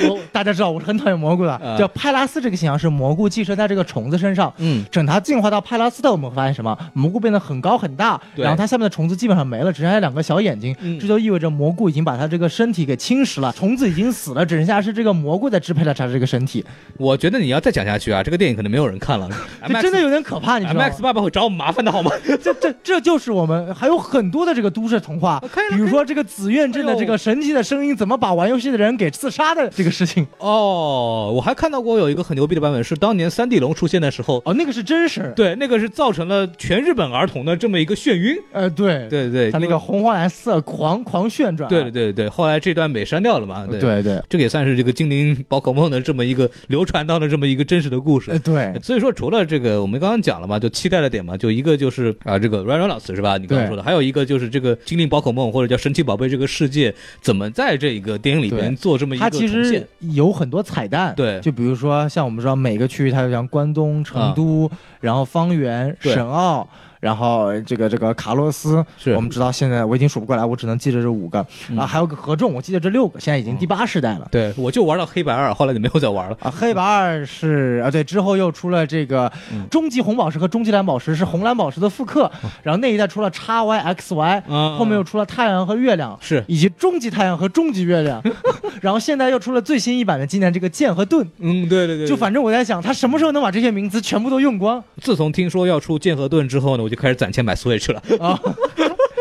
[0.09, 4.51] 我大家知道我是很讨厌蘑菇的，啊叫派拉斯这个形象是蘑菇寄生在这个虫子身上。
[4.57, 6.77] 嗯，等它进化到派拉斯的，我们会发现什么？
[6.93, 10.75] 蘑菇变得很高很大，然后它下面的虫子基本上没了，只剩下两个小眼睛。
[10.81, 16.63] 嗯这就意味着蘑菇已经把它这个身体给侵蚀了，虫子已经死了，只剩下是这个蘑菇在支配了它这个身体。
[16.97, 19.29] 我觉得你要再讲下去啊，这个电影可能没有人看了，
[19.67, 22.11] 这真的有点可怕，你知道吗 MX 爸爸会找我们麻烦的好吗？
[22.41, 30.25] 这这这就是我们还有很多的这个都市童话比如说这个紫苑镇的这个神奇的声音怎么把玩游戏的人给刺杀的这个事情。
[30.39, 35.33] 哦，我还看到过有一个很牛逼的版本，是当年三地龙出现的时候，哦，那个是真实。
[35.35, 38.37] 对，那个是造成了全日本儿童的这么一个眩晕。
[38.51, 41.69] 呃，对，对对，他那个红黄蓝色狂狂旋转啊。
[41.69, 43.67] 对对对对，后来这段被删掉了嘛？
[43.67, 43.81] 对。
[43.81, 48.39] 对对，这个也算是这个精灵宝可梦的这么一个流传到了这么一个真实的故事呃。
[48.39, 53.37] 对，所以说，除了这个我们刚刚讲了嘛，就期待的点嘛，就一个就是啊，这个 Ryan Reynolds 是吧？
[53.37, 61.13] 你刚刚说的，还有一个就是这个精灵宝可梦或者叫神奇宝贝这个世界怎么在这个电影里边做这么一个它其实有很多彩蛋。
[61.15, 66.67] 对就比如说像我们知道每个区域它有像关东、成都，然后方圆、对沈奥。
[67.01, 69.13] 然后这个这个卡洛斯，是。
[69.15, 71.77] 我们知道现在我已经数不过来，我只能记着这五个、嗯。
[71.77, 74.29] 啊，还有个合众，我记得这六个，现在已经第八世代了。
[74.31, 76.37] 对，我就玩到黑白二，后来就没有再玩了。
[76.39, 79.67] 啊，黑白二是啊，对，之后又出了这个嗯。
[79.69, 82.31] 终极红宝石和终极蓝宝石是红蓝宝石的复刻，
[82.63, 86.43] 然后那一代出了 x Y X Y，、啊后面又出了太阳和月亮，是。
[86.47, 88.21] 以及终极太阳和终极月亮，
[88.79, 94.83] 然后现在又出了最新一版的今年这个剑和盾，嗯，对对对，就反正我在想，他什么时候能把这些名字全部都用光？
[95.01, 98.03] 自从听说要出剑和盾之后呢，我就开始攒钱买 Switch 了。
[98.19, 98.37] 啊？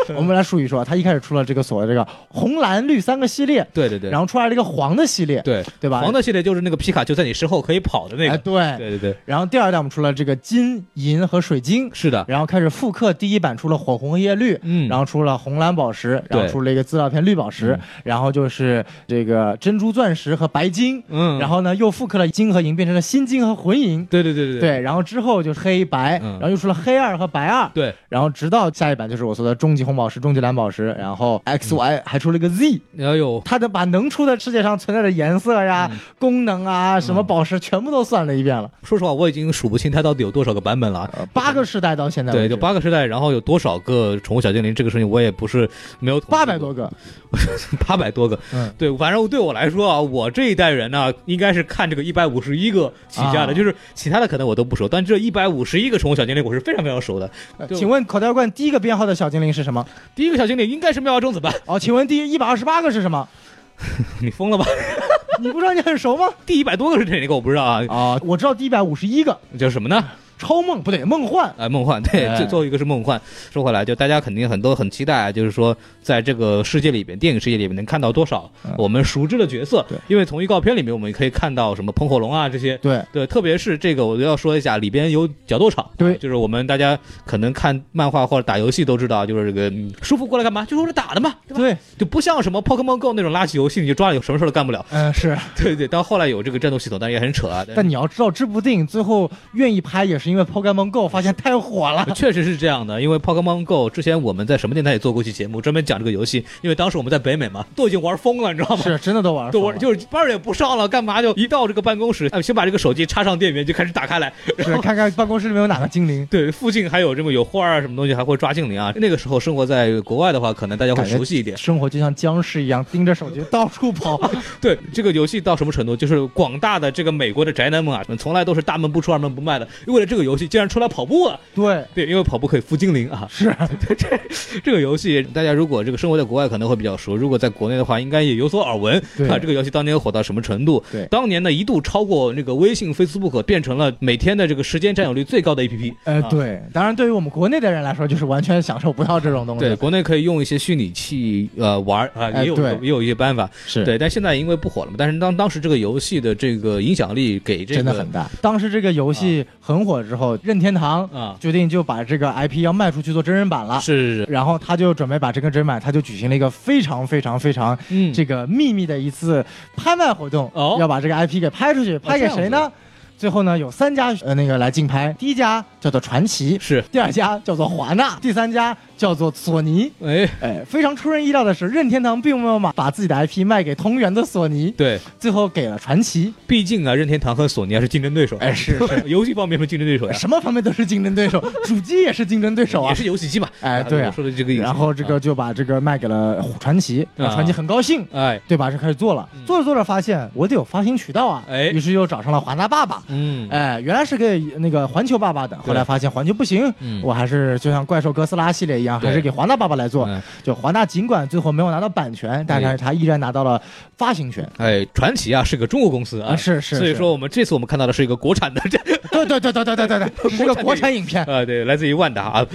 [0.16, 6.00] 我们来数一数啊，他一开始出了这个所谓这个红蓝绿三个系列，对对对，然后出来了一个黄的系列，对对吧？
[6.00, 8.38] 黄的系列就是那个皮卡丘在你身后可以跑的那哎，个。
[8.38, 8.60] 对。
[8.78, 14.88] 对对对，然后第二代我们出了这个金银和水晶，是的，然后开始复刻第一版出了火红和叶绿，嗯。
[14.88, 17.80] 然后出了红蓝宝石，然后出了一个资料片绿宝石，嗯。
[18.04, 24.04] 然后就是这个珍珠钻石和白金，嗯，然后呢又复刻了金和银，变成了新金和混银。
[24.06, 26.32] 对对对对对，然后之后就是黑白，嗯。
[26.32, 35.98] 然后又出了黑二和白二，对，然后直到下一版就是我说的终极红宝石、终极蓝宝石，然后 X Y 还出了一个 Z，哎呦，他的把能出的世界上存在的颜色呀、嗯。
[36.18, 41.10] 功能啊、什么宝石全部都算了一遍了，说实话，我已经数不清它到底有多少个版本了。
[41.32, 42.54] 八个世代到现在为对，止。
[42.54, 46.38] 就八个时代，然后有多少个宠物小精灵，这个事情我也不是没有统计过。
[46.38, 46.92] 八百多，个，
[47.86, 48.38] 八百多个。
[48.52, 53.54] 嗯，对，反正对我来说啊，我这一代人呢，应该是看这个一百五十一个起家的，啊。
[53.54, 57.30] 就是其他的可能我都不熟，但这一百五十一个宠物小精灵我是非常非常熟的。
[57.74, 59.86] 请问口袋妖怪第一个编号的小精灵是什么？
[60.14, 61.52] 第一个小精灵应该是妙蛙种子吧？
[61.66, 63.26] 哦，请问第一百二十八个是什么？
[64.20, 64.64] 你疯了吧？
[65.40, 66.28] 你不知道你很熟吗？
[66.44, 70.04] 第一百多个是哪个我不知道啊，啊，我知道第一百五十一个叫什么呢？
[70.40, 71.54] 超梦不对，梦幻。
[71.58, 73.20] 哎，梦幻，对，哎最最后一个是梦幻。
[73.52, 79.98] 说回来，就大家肯定很多很期待啊，就是说在这个世界里边，电影世界里面能看到多少嗯我们熟知的角色对。
[80.08, 82.76] 因为从预告片里面我们可以看到什么喷火龙啊这些。
[82.78, 90.64] 对，对，特别是这个，我要说一下，里边有角斗场，对就是我们大家可能看漫画或者打游戏都知道，就是这个嗯叔父过来干嘛？
[90.64, 91.60] 就是为了打的嘛，对吧？
[91.60, 94.84] 对，就不像什么 Pokemon Go 那种垃圾游戏，你就抓了有什么事都干不了。
[94.90, 95.36] 嗯、是。
[95.56, 97.64] 对对，到后来有这个战斗系统，但也很扯啊。
[97.66, 102.06] 但但你要知道，这部电影最后愿意拍，也是因是因为 Pokemon Go 发现太火了。
[102.14, 106.44] 确实是这样的，因为 Pokemon Go 之前我们在什么电台也做过一期节目，专门讲这个游戏。
[106.62, 108.82] 因为当时我们在北美嘛，都已经玩疯了，你知道吗？
[108.82, 116.24] 是真的都玩疯了，都玩就是班儿也不上了，干嘛就一到这个办公室，哎，先把这个手机插上电源就开始打开来，是 看看办公室里面有哪个精灵。
[116.26, 118.92] 对，附近还有这么有花啊什么东西，还会抓精灵啊。
[118.96, 121.56] 那个时候生活在国外的话，可能大家会熟悉一点。
[121.56, 124.20] 生活就像僵尸一样，盯着手机到处跑。
[124.60, 131.38] 对这个游戏到什么程度，就是广大的这个美国的宅男们啊，从来都是大门不出二门不迈的，为了这个游戏竟然出来跑步了。
[131.54, 133.26] 对对，因为跑步可以孵精灵啊。
[133.30, 133.54] 是
[133.96, 134.20] 这
[134.62, 139.02] 这个游戏，大家如果这个生活在国外可能会比较熟，如果在国内的话，应该也有所耳闻。
[139.16, 140.82] 对啊，这个游戏当年火到什么程度？
[140.90, 145.94] 对当年呢一度超过那个微信、Facebook，变成了每天的这个时间占有率最高的 APP。
[146.04, 149.60] 呃，啊对，当然对于我们国内的人来说， 就是完全享受不到这种东西。
[149.60, 153.48] 对，国内可以用一些虚拟器呃玩啊，也有、也有一些办法。
[153.66, 158.28] 是对，但现在因为不火了嘛，但是当当时这个游戏的这个影响力给这个真的很大。
[158.40, 163.80] 当时这个游戏很火之后，任天堂啊，决定就把这个 IP 要卖出去做真人版了。
[163.80, 169.44] 是是是，然后他就准备把这个真人版，他就举行了一个非常非常非常嗯，这个秘密的一次
[169.76, 170.76] 拍卖活动，哦。
[170.80, 172.70] 要把这个 IP 给拍出去，拍给谁呢？
[173.16, 179.90] 最后呢，有三家呃那个来竞拍，第一家叫做传奇，是，第二家叫做华纳，第三家叫做索尼。
[180.04, 186.34] 哎，哎，非常出人意料的是，任天堂并没有把把自己的 IP 卖给同源的索尼，对，最后给了传奇。
[186.46, 188.36] 毕竟啊，任天堂和索尼还是竞争对手。
[188.36, 192.94] 哎，是是， 游戏方面是竞争对手呀，什么方面都是竞争对手， 主机也是竞争对手啊也。
[192.94, 193.48] 是游戏机嘛。
[193.62, 194.62] 哎对啊我说的这个意思。
[194.62, 198.70] 然后这个就把这个卖给了传奇，啊传奇很高兴，啊，哎，对吧？
[198.70, 203.02] 就开始做了，做着做着发现我得有发行渠道啊，哎于是又找上了华纳爸爸。
[203.08, 210.06] 嗯，哎，原来是给那个环球爸爸的，后来发现环球不行，嗯我还是就像怪兽哥斯拉系列一样，对还是给华纳爸爸来做。
[210.06, 213.60] 嗯就华纳尽管最后没有拿到版权，但是他依然拿到了
[213.96, 214.48] 发行权。
[214.56, 218.78] 哎，传奇啊是个中国公司啊，啊，是是，所以说我们这次我们看到的是一个国产的这
[219.10, 221.22] 对对对对对对对对，是个国产影片。
[221.24, 222.46] 啊，对，来自于万达啊，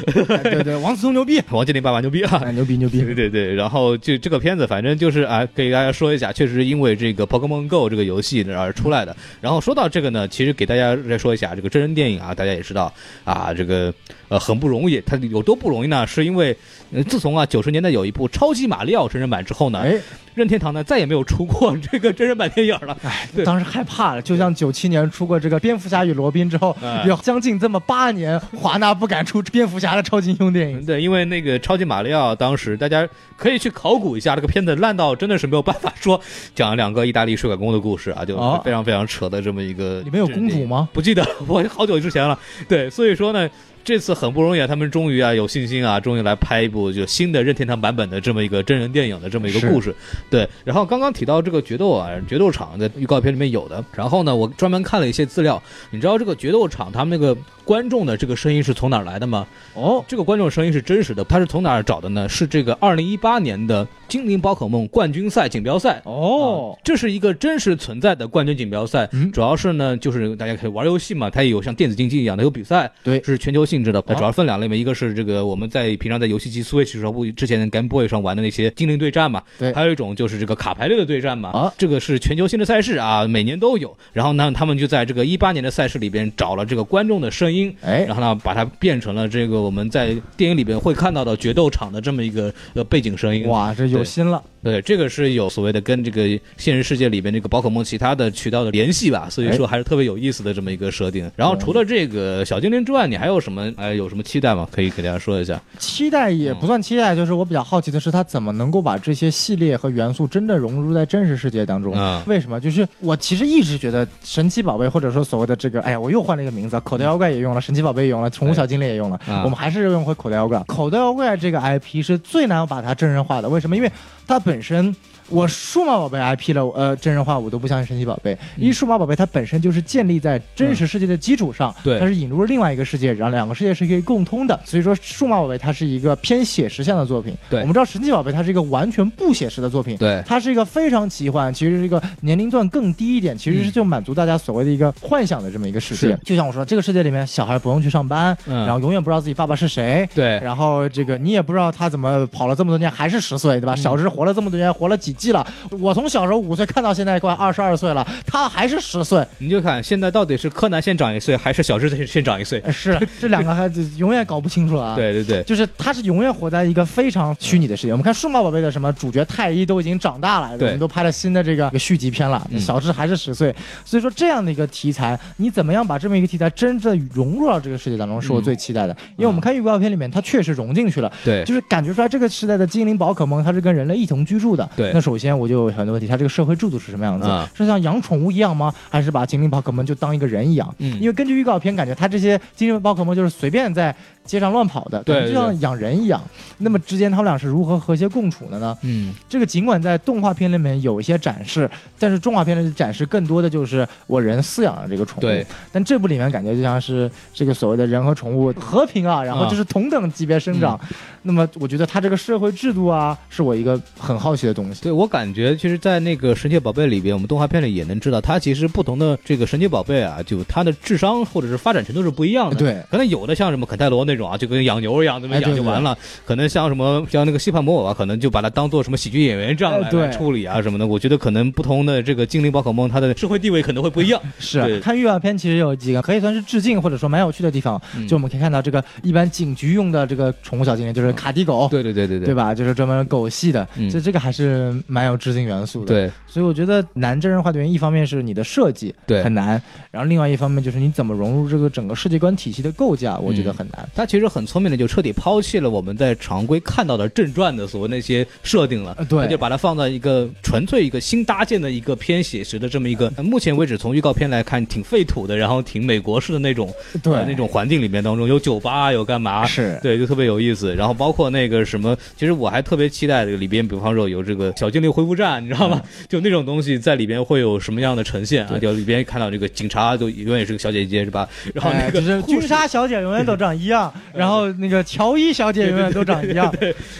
[0.44, 2.42] 对对，王思聪牛逼， 王健林爸爸牛逼啊。
[2.46, 3.14] 哎牛逼牛逼对。
[3.14, 9.16] 对对，然后就这个片子，反正就是啊，给大家说一下，确实是因为这个 Pokemon Go 这个游戏而出来的。
[9.42, 12.92] 然后说到这个呢，其实给大家再说一下，这个真人电影啊，大家也知道
[13.24, 13.94] 啊，这个
[14.30, 16.06] 呃很不容易，它有多不容易呢？
[16.08, 16.56] 是因为
[16.92, 19.98] 呃自从啊九十年代有一部《超级马里奥》真人版之后呢，哎，
[20.34, 22.98] 任天堂呢再也没有出过这个真人版电影了。
[23.04, 30.86] 哎对，当时害怕了，就像九七年出过这个蝙蝠侠与罗宾之后哎，有将近这么八年，华纳不敢出蝙蝠侠的超级英雄电影。
[30.86, 33.08] 对，因为那个超级马里奥，当时大家
[33.38, 36.20] 可以去考古一下，这个片子烂到真的是没有办法说，
[36.54, 40.02] 讲两个意大利水管工的故事啊，就哦非常非常扯的这么一个。
[40.02, 40.66] 里面有公主？
[40.66, 40.90] 吗？
[40.94, 42.38] 不记得，我好久之前了。
[42.68, 43.48] 对，所以说呢，
[43.86, 49.96] 这次很不容易啊，他们终于啊有信心啊，终于来拍一部就新的任天堂版本的这么一个真人电影的这么一个故事。
[50.28, 53.86] 对，然后刚刚提到这个决斗啊，决斗场在预告片里面有的。
[53.94, 59.46] 然后呢，我专门看了一些资料，你知道这个决斗场他们那个观众的这个声音是从哪儿来的吗？
[59.76, 62.28] 哦，这个观众声音是真实的，他是从哪儿找的呢？
[62.28, 66.02] 是这个二零一八年的精灵宝可梦冠军赛锦标赛。
[66.06, 66.76] 哦。
[66.76, 69.32] 啊，这是一个真实存在的冠军锦标赛，嗯。
[69.32, 73.22] 主要是呢，就是大家可以玩游戏嘛，它也有像电子竞技一样的有比赛，对。
[73.24, 79.74] 是全球性质的，主要分两类嘛，一个是这个我们在平常在游戏机 Switch 上不之前 Game Boy 上玩的那些精灵对战嘛，对。
[79.74, 81.74] 还有一种就是这个卡牌类的对战嘛，啊。
[81.78, 88.06] 这个是全球性的赛事啊，每年都有，然后呢，他们就在这个一八年的赛事里边找了这个观众的声音，哎。
[88.06, 93.48] 然，后呢，把它变成了这个我们在电影里边会看到的决斗场的这么一个呃背景声音。
[93.48, 94.42] 哇，这有心了。
[94.64, 96.28] 对，这个是有所谓的跟这个
[96.58, 101.30] 现实世界里边这个宝可梦其他的渠道的联系吧，所以说还是特别有意思的这么一个设定。
[101.36, 104.68] 然后除了这个小精灵之外，你还有什么哎有什么期待吗？
[104.72, 105.62] 可以给大家说一下。
[105.78, 111.94] 期待也不算期待，就是我比较好奇的是，它怎么能够把这些系列和元素真的融入在真实世界当中？
[111.96, 112.60] 嗯为什么？
[112.60, 120.60] 就是我其实一直觉得神奇宝贝，或者说所谓的这个，哎呀，我又换了一个名字，口袋妖怪也用了，神奇宝贝也用了，宠物小精灵也用了，啊我们还是用回口袋妖怪。
[120.66, 123.76] 口袋妖怪这个 IP 是最难把它真人化的，为什么？
[123.76, 123.85] 因为
[124.28, 124.96] 它本身。
[125.30, 132.00] 我数码宝贝 IP 了，呃，真人化我都不相信神奇宝贝，因为数码宝贝它本身就是建立在真实世界的基础上，对。
[132.00, 137.36] 它是引入了另外一个世界，然后两个世界是可以共通的，所以说数码宝贝它是一个偏写实向的作品。
[137.50, 137.62] 对。
[137.62, 140.24] 我们知道神奇宝贝它是一个完全不写实的作品，对。
[140.28, 146.10] 它是一个非常奇幻，其实是一个年龄段更低一点，其实是就满足大家所谓的一个幻想的这么一个世界。
[146.10, 146.20] 是。
[146.24, 148.66] 就像我说，这个世界里面小孩不用去上班，嗯。
[148.66, 150.08] 然后永远不知道自己爸爸是谁。
[150.14, 150.40] 对。
[150.42, 153.76] 然后这个你也不知道他怎么跑了这么多年还是十岁，对吧？
[153.76, 155.46] 小智活了这么多年，活了几迹了。
[155.72, 162.62] 我从小时候五岁看到现在快二十二岁了，他还是十岁，你就看现在到底是柯南先长一岁，还是小智先先长一岁？
[162.72, 164.96] 是这两个孩子永远搞不清楚啊。。
[164.96, 167.92] 对对对，就是他是永远活在一个非常虚拟的世界。
[167.92, 173.54] 我们看数码宝贝的什么主角太一都已经长大了，我们都拍了新的这个续集片了，嗯小智还是十岁。
[173.84, 178.96] 所以说这样的一个题材，你怎么样把这么一个题材真正融入到这个世界当中，是我最期待的。
[179.18, 181.12] 因为我们看预告片里面，它确实融进去了。
[181.24, 184.70] 对就是感觉出来这个时代的精灵宝可梦，它是跟人类一同居住的。
[184.76, 187.28] 对那首先我就有很多问题，它这个社会制度是什么样子？
[187.28, 188.74] 啊是像养宠物一样吗？
[188.90, 190.74] 还是把精灵宝可梦就当一个人一样？
[190.80, 196.22] 嗯因为根据预告片，感觉它这些精灵宝可梦就是随便在街上乱跑的，对就像养人一样。
[196.58, 198.78] 那么之间他们俩是如何和谐共处的呢？
[198.82, 201.70] 嗯这个尽管在动画片里面有一些展示，
[202.00, 205.22] 但是动画片的展示更多的就是我人饲养的这个宠物。
[205.22, 210.80] 对，但这部里面感觉就像是这个所谓的人和宠物和平啊，然后就是同等级别生长。
[211.24, 214.84] 那么我觉得它这个社会制度啊，是我一个很好奇的东西。
[214.84, 222.56] 对我感觉，其实，在那个神奇宝贝里边，我们动画片里也能知道，它其实不同的这个神奇宝贝啊，就它的智商或者是发展程度是不一样的。
[222.56, 225.98] 对，可能有的像什么肯泰罗那种啊，就跟养牛一样，这么养就完了。
[226.26, 230.88] 可能像什么像那个西帕魔偶啊，可能就把它当做什么喜剧演员这样来,、处理啊什么的。
[230.88, 234.22] 我觉得可能不同的这个精灵宝可梦，它的社会地位可能会不一样。
[234.40, 237.82] 对是看预告片，其实有几个可以算是致敬或者说蛮有趣的地方。
[237.98, 242.54] 嗯就我们可以看到，这个一般警局用的这个宠物小精灵就是卡迪狗，对对对对对吧？
[242.54, 249.62] 就是专门狗系的，嗯这这个还是蛮有致敬元素的。，对所以我觉得难真人化的原因，一方面是你的设计对很难，
[249.92, 253.88] 然后另外一方面就是你怎么融入这个整个世界观体系的构架，我觉得很难。
[254.06, 258.94] 它其实很聪明的，就彻底抛弃了我们在常规看到的正传的所谓那些设定了。
[259.00, 269.44] 呃对它就把它放在一个纯粹一个新搭建的一个偏写实的这么一个，呃目前为止从预告片来看挺废土的，然后挺美国式的那种对，呃那种环境里面当中有酒吧有干嘛。
[269.48, 270.76] 是对，就特别有意思。
[270.76, 275.82] 然后包括那个什么，其实我还特别期待这个里边，比方说有这个小精灵恢复站，你知道吗？
[276.08, 278.50] 就那种东西在里边会有什么样的呈现啊？
[278.52, 281.28] 对就里边看到这个警察就永远是个小姐姐是吧？
[281.56, 286.54] 然后那个哎就是护士君莎小姐永远都长一样，然后那个乔伊小姐永远都长一样。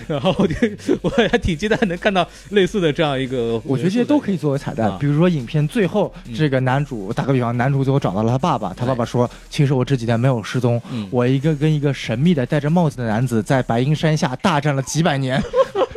[0.08, 0.56] 然后我就
[1.02, 15.42] 我还挺期待能看到类似的这样一个，我觉得这些都可以作为彩蛋啊，比如说影片最后嗯这个男主，打个比方，男主最后找到了他爸爸，他爸爸说，其实我这几天没有失踪，嗯我一个跟一个神秘的戴着帽子的男子在白银山下大战了几百年。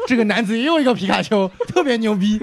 [0.08, 2.40] 这个男子也有一个皮卡丘，特别牛逼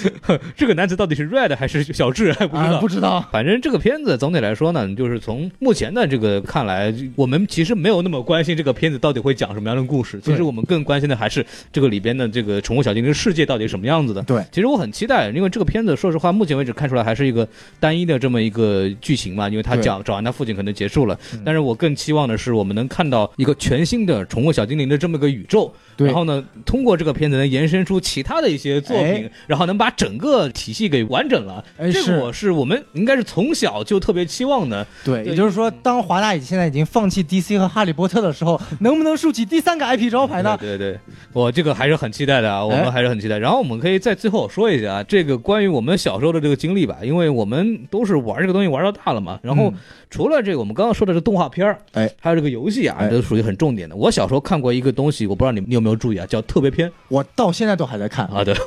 [0.56, 2.72] 这个男子到底是 Red 还是小智还 不知道。
[2.72, 2.80] 啊！
[2.80, 10.18] 不知道，反正这个片子总体来说呢，就是从目前的这个看来，我们其实没有那么关心这个片子到底会讲什么样的故事。
[10.24, 14.22] 其实我们更关心的还是这个里边的这个宠物小精灵世界到底是什么样子的。
[14.22, 17.46] 对，其实我很期待，因为这个片子说实话，目前为止看出来还是一个
[17.78, 31.64] 单一的这么一个剧情嘛，因为他对讲找完他父亲可能结束了嗯，但是我更期望的是我们能看到一个全新的宠物小精灵的这么个宇宙，对然后呢，通过这个片子能延伸出其他的一些作品哎，然后能把整个体系给完整了。
[31.92, 34.86] 这个我是我们应该是从小就特别期望的。
[35.04, 40.56] 对，对也就是说，当华纳现在已经放弃 DC 和哈利波特的时候，能不能竖起第三个 IP 招牌呢？
[40.60, 41.00] 对对对，
[41.32, 43.36] 我这个还是很期待的啊，我哎们还是很期待。
[43.36, 49.40] 然后我们可以在最后说一下啊这个关于我们小时候的这个经历吧，因为我们都是玩这个东西玩到大了嘛。
[49.42, 49.74] 然后嗯
[50.08, 53.96] 除了这个我们刚刚说的这动画片儿，哎，还有这个游戏啊，哎这都属于很重点的。
[53.96, 58.26] 我小时候看过一个东西，我不知道你你有没有注意啊，叫特别篇我到现在都还在看。
[58.26, 58.54] 啊，对，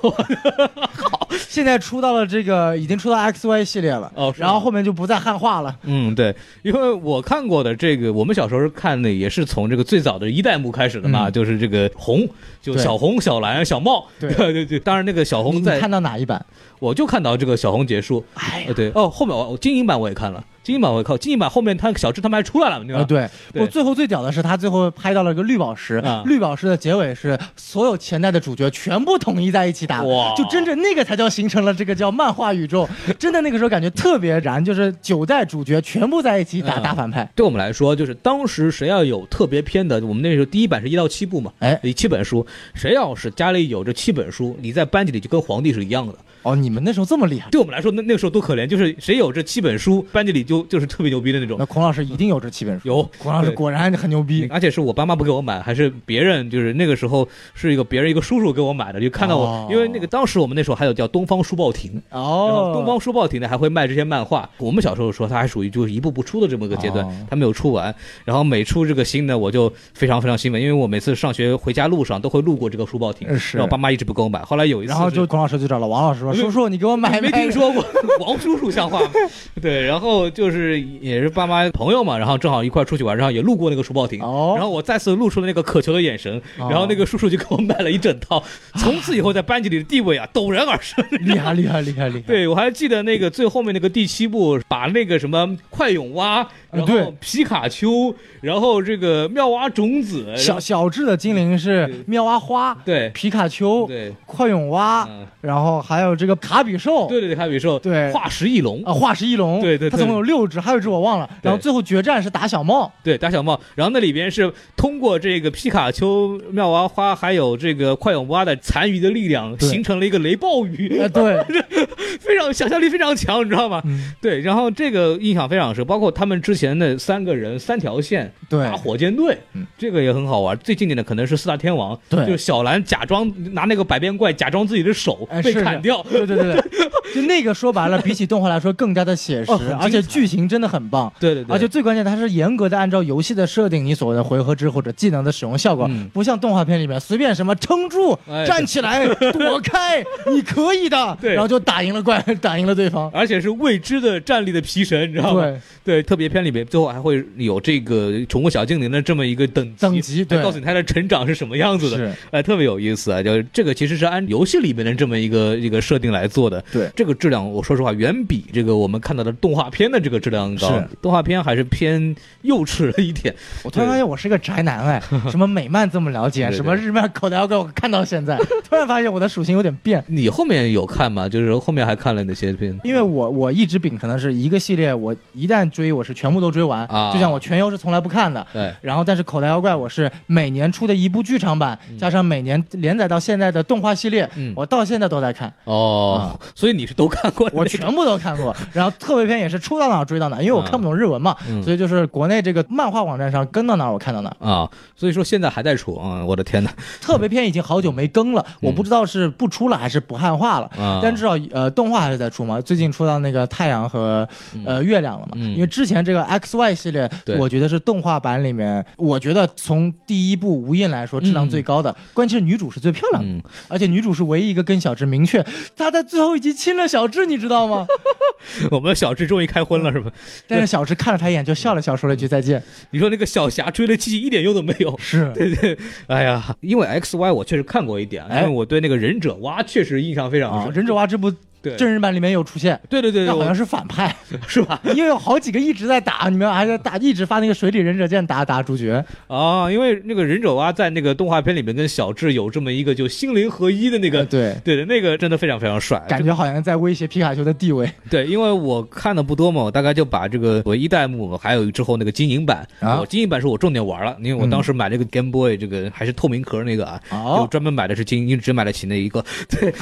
[1.09, 5.75] 好现在出到了这个已经出到 XY 系列了，哦然后后面就不再汉化了。
[5.83, 11.31] 嗯，对，因为我看过的这个，我们小时候看的也是从这个最早的一代目开始的嘛，嗯。
[11.31, 12.27] 就是这个红，
[12.61, 14.31] 就小红、小蓝、小茂，对。
[14.35, 14.79] 对对对。
[14.79, 16.45] 当然那个小红在，你看到哪一版？
[16.79, 23.05] 我就看到这个小红结束，哎呃，对，哦，后面我我精英版我也看了，精英版我也看，精英版后面他小智他们还出来了，你知道啊，吗？
[23.07, 23.61] 对，对。
[23.61, 26.23] 我最后最屌的是他最后拍到了一个绿宝石，啊。
[26.25, 30.33] 绿宝石的结尾是所有前代的主角全部统一在一起打，哇。
[30.35, 46.13] 就真正那个才叫形成了这个叫漫画宇宙， 真的那个时候感觉特别燃，就是九代主角全部在一起打嗯大反派，对我们来说，就是当时谁要有特别篇的，我们那时候第一版是一到七部嘛，哎，有七本书，谁要是家里有这七本书，你在班级里就跟皇帝是一样的。
[46.45, 51.65] 哦，你们那时候这么厉害，对我们来说，那那个时候多可怜，就是谁有这七本书，班级里就就是特别牛逼的那种那。
[51.65, 64.47] 孔老师一定有这七本书，有孔老师果然很牛逼，而且是我爸妈不给我买，还是别人，就是那个时候是一个别人一个叔叔给我买的，就看到我，哦因为那个当时我们那时候还有叫东方书报亭，然后哦，东方书报亭呢还会卖这些漫画。
[64.59, 67.93] 我们小时候说它还属于就是一步步出的这么个阶段哦，它没有出完。
[68.23, 74.41] 然后每出这个新的，我就非常非常兴奋，因为我每次上学回家路上都会路过这个书报亭，是然后爸妈一直不给我买。
[74.43, 77.83] 后来有一次，然后就孔老师就找了王老师说，没叔叔 你给我买没听说过
[78.19, 79.09] 王叔叔像话吗？
[79.61, 88.43] 对，然后就是也是爸妈朋友嘛，然后正好一块出去玩，然后也路过那个书报亭，哦然后我再次露出了那个渴求的眼神，哦然后那个叔叔就给我买了一整套，
[88.75, 91.03] 从此以后在班级里的地位啊陡然而升。
[91.11, 92.21] 厉害厉害厉害厉害！
[92.27, 111.29] 对，我还记得那个最后面那个第七部，把那个什么快泳蛙，然后皮卡丘，然后这个妙蛙种子，小小智的精灵是妙蛙花、对皮卡丘、对，快泳蛙，嗯，然后还有这个卡比兽，对对对，卡比兽，对化石翼龙，啊，化石翼龙，对对对它总共有六只，还有一只我忘了。
[111.41, 121.43] 然后最后决战是打小帽，对，打小帽，然后那里边是通过这个皮卡丘、妙蛙花还有这个快泳蛙的残余的力量，形成了一个雷暴雨，呃，对，
[122.19, 123.81] 非常想象力非常强，你知道吗？
[123.85, 130.57] 嗯，对，然后这个印象非常深，包括他们之前的三个人三条线对打火箭队，嗯这个也很好玩。
[130.59, 141.11] 最经典的可能是四大天王，对就是小兰假装拿那个百变怪假装自己的手被砍掉，对对对对， 就那个说白了，比起动画来说更加的写实而且剧情真的很棒。
[141.19, 153.09] 对对对，而且最关键，它是严格的按照游戏的设定，你所谓的回合制或者技能的使用效果，嗯不像动画片里面随便什么撑住、哎站起来、躲开，你可以的，对然后就打赢了怪，打赢了对方。
[153.13, 155.41] 而且是未知的战力的皮神，你知道吗？
[155.41, 163.21] 对，对，特别篇里面最后还会有这个宠物小精灵的这么一个等级，等级对来告诉你它的成长是什么样子的，是，哎，特别有意思啊！
[163.21, 173.33] 就这个其实是按游戏里面的这么一个一个设定来做的，对这个质量，我说实话远比这个我们看到的动画片的这个质量高是，动画片还是偏幼稚了一点。
[173.63, 178.37] 我突然发现我是个宅男哎， 什么美漫这么了解，对对什么日漫口袋妖怪我看到现在，
[178.67, 180.03] 突然发现我的属性有点变。
[180.07, 181.27] 你后面有看吗？
[181.27, 182.77] 就是后面还看了哪些片？
[182.83, 188.45] 因为我我一直秉承的是一个系列，我一旦追我是全部都追完，啊就像我全游是从来不看的。
[188.53, 197.55] 对，然后，但是口袋妖怪我是每年出的一部剧场版，加上每年连载到现在的动画系列，嗯我到现在都在看，哦，所以你是都看过的？
[197.55, 198.55] 我全部都看过。
[198.73, 204.47] 然后特别篇也是出到哪儿追到哪儿，因为我看不懂日文嘛，嗯所以就是国内这个漫画网站上跟到哪儿我看到哪儿。
[204.47, 206.23] 啊，所以说现在还在出啊！
[206.23, 206.71] 我的天哪
[207.01, 210.65] 特别篇已经好久没更了，我不知道是不出了还是不汉化了。
[210.77, 210.99] 啊！
[211.01, 214.27] 但至少呃动画还是在出嘛，最近出到那个太阳和
[214.65, 217.09] 呃月亮了嘛，嗯因为之前这个 X Y 系列，
[217.39, 227.87] 我觉得是动画版里面，我觉得从第一部无印来说质量最高的，关键是女主是最漂亮的，嗯，而且女主是唯一一个跟小智明确她在最后一集亲了小智，你知道吗？
[228.69, 230.11] 我们的小智终于开荤了是吧？
[230.47, 232.61] 但是小智看了他一眼就笑了笑，说了一句再见。
[232.91, 234.95] 你说那个小霞追了七七一点用都没有。
[234.99, 240.73] 是，对对，哎呀，因为 X Y 我确实看过一点，因哎为我对那个忍者蛙确实印象非常啊，深。
[240.73, 241.31] 忍者蛙这部
[241.71, 244.15] 对真人版里面有出现，对对对好像是反派，
[244.47, 244.79] 是吧？
[244.95, 249.03] 因为有好几个一直在打，你们还在打，一直发那个水里忍者剑打打主角。
[249.27, 254.19] 啊，因为那个忍者蛙在那个动画片里面跟小智有这么一个就心灵合一的那个。
[254.19, 269.73] 呃对，对的，那个真的非常非常帅，感觉好像在威胁皮卡丘的地位对，因为我看的不多嘛，我大概就把这个我一代目，还有之后那个金银版，啊我金银版是我重点玩了，因为我嗯当时买这个 Game Boy 这个还是透明壳那个啊，就哦，专门买的是金银，只买得起那一个， 对，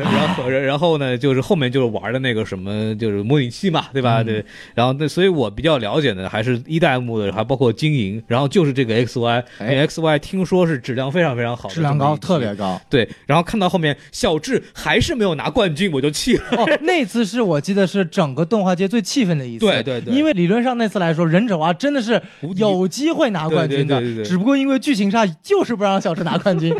[0.00, 4.22] 然后然后呢，就是后面就是玩的那个什么，就是模拟器嘛，对吧？
[4.22, 9.06] 嗯对，然后那所以我比较了解的还是一代目的，还包括经营，然后就是这个为
[9.58, 12.54] 哎 XY 听说是质量非常非常好的，质量高，特别。
[12.54, 12.80] 高。
[12.90, 16.44] 对，然后看到后面小智还是没有拿冠军，我就气了。
[16.58, 19.66] 哦， 那次是我记得是整个动画界最气愤的一次。
[19.66, 22.20] 对对对因为理论上那次来说，忍者蛙真的是
[22.56, 26.74] 有机会拿冠军的，对对对对对只不过因为剧情上就是不让小智拿冠军。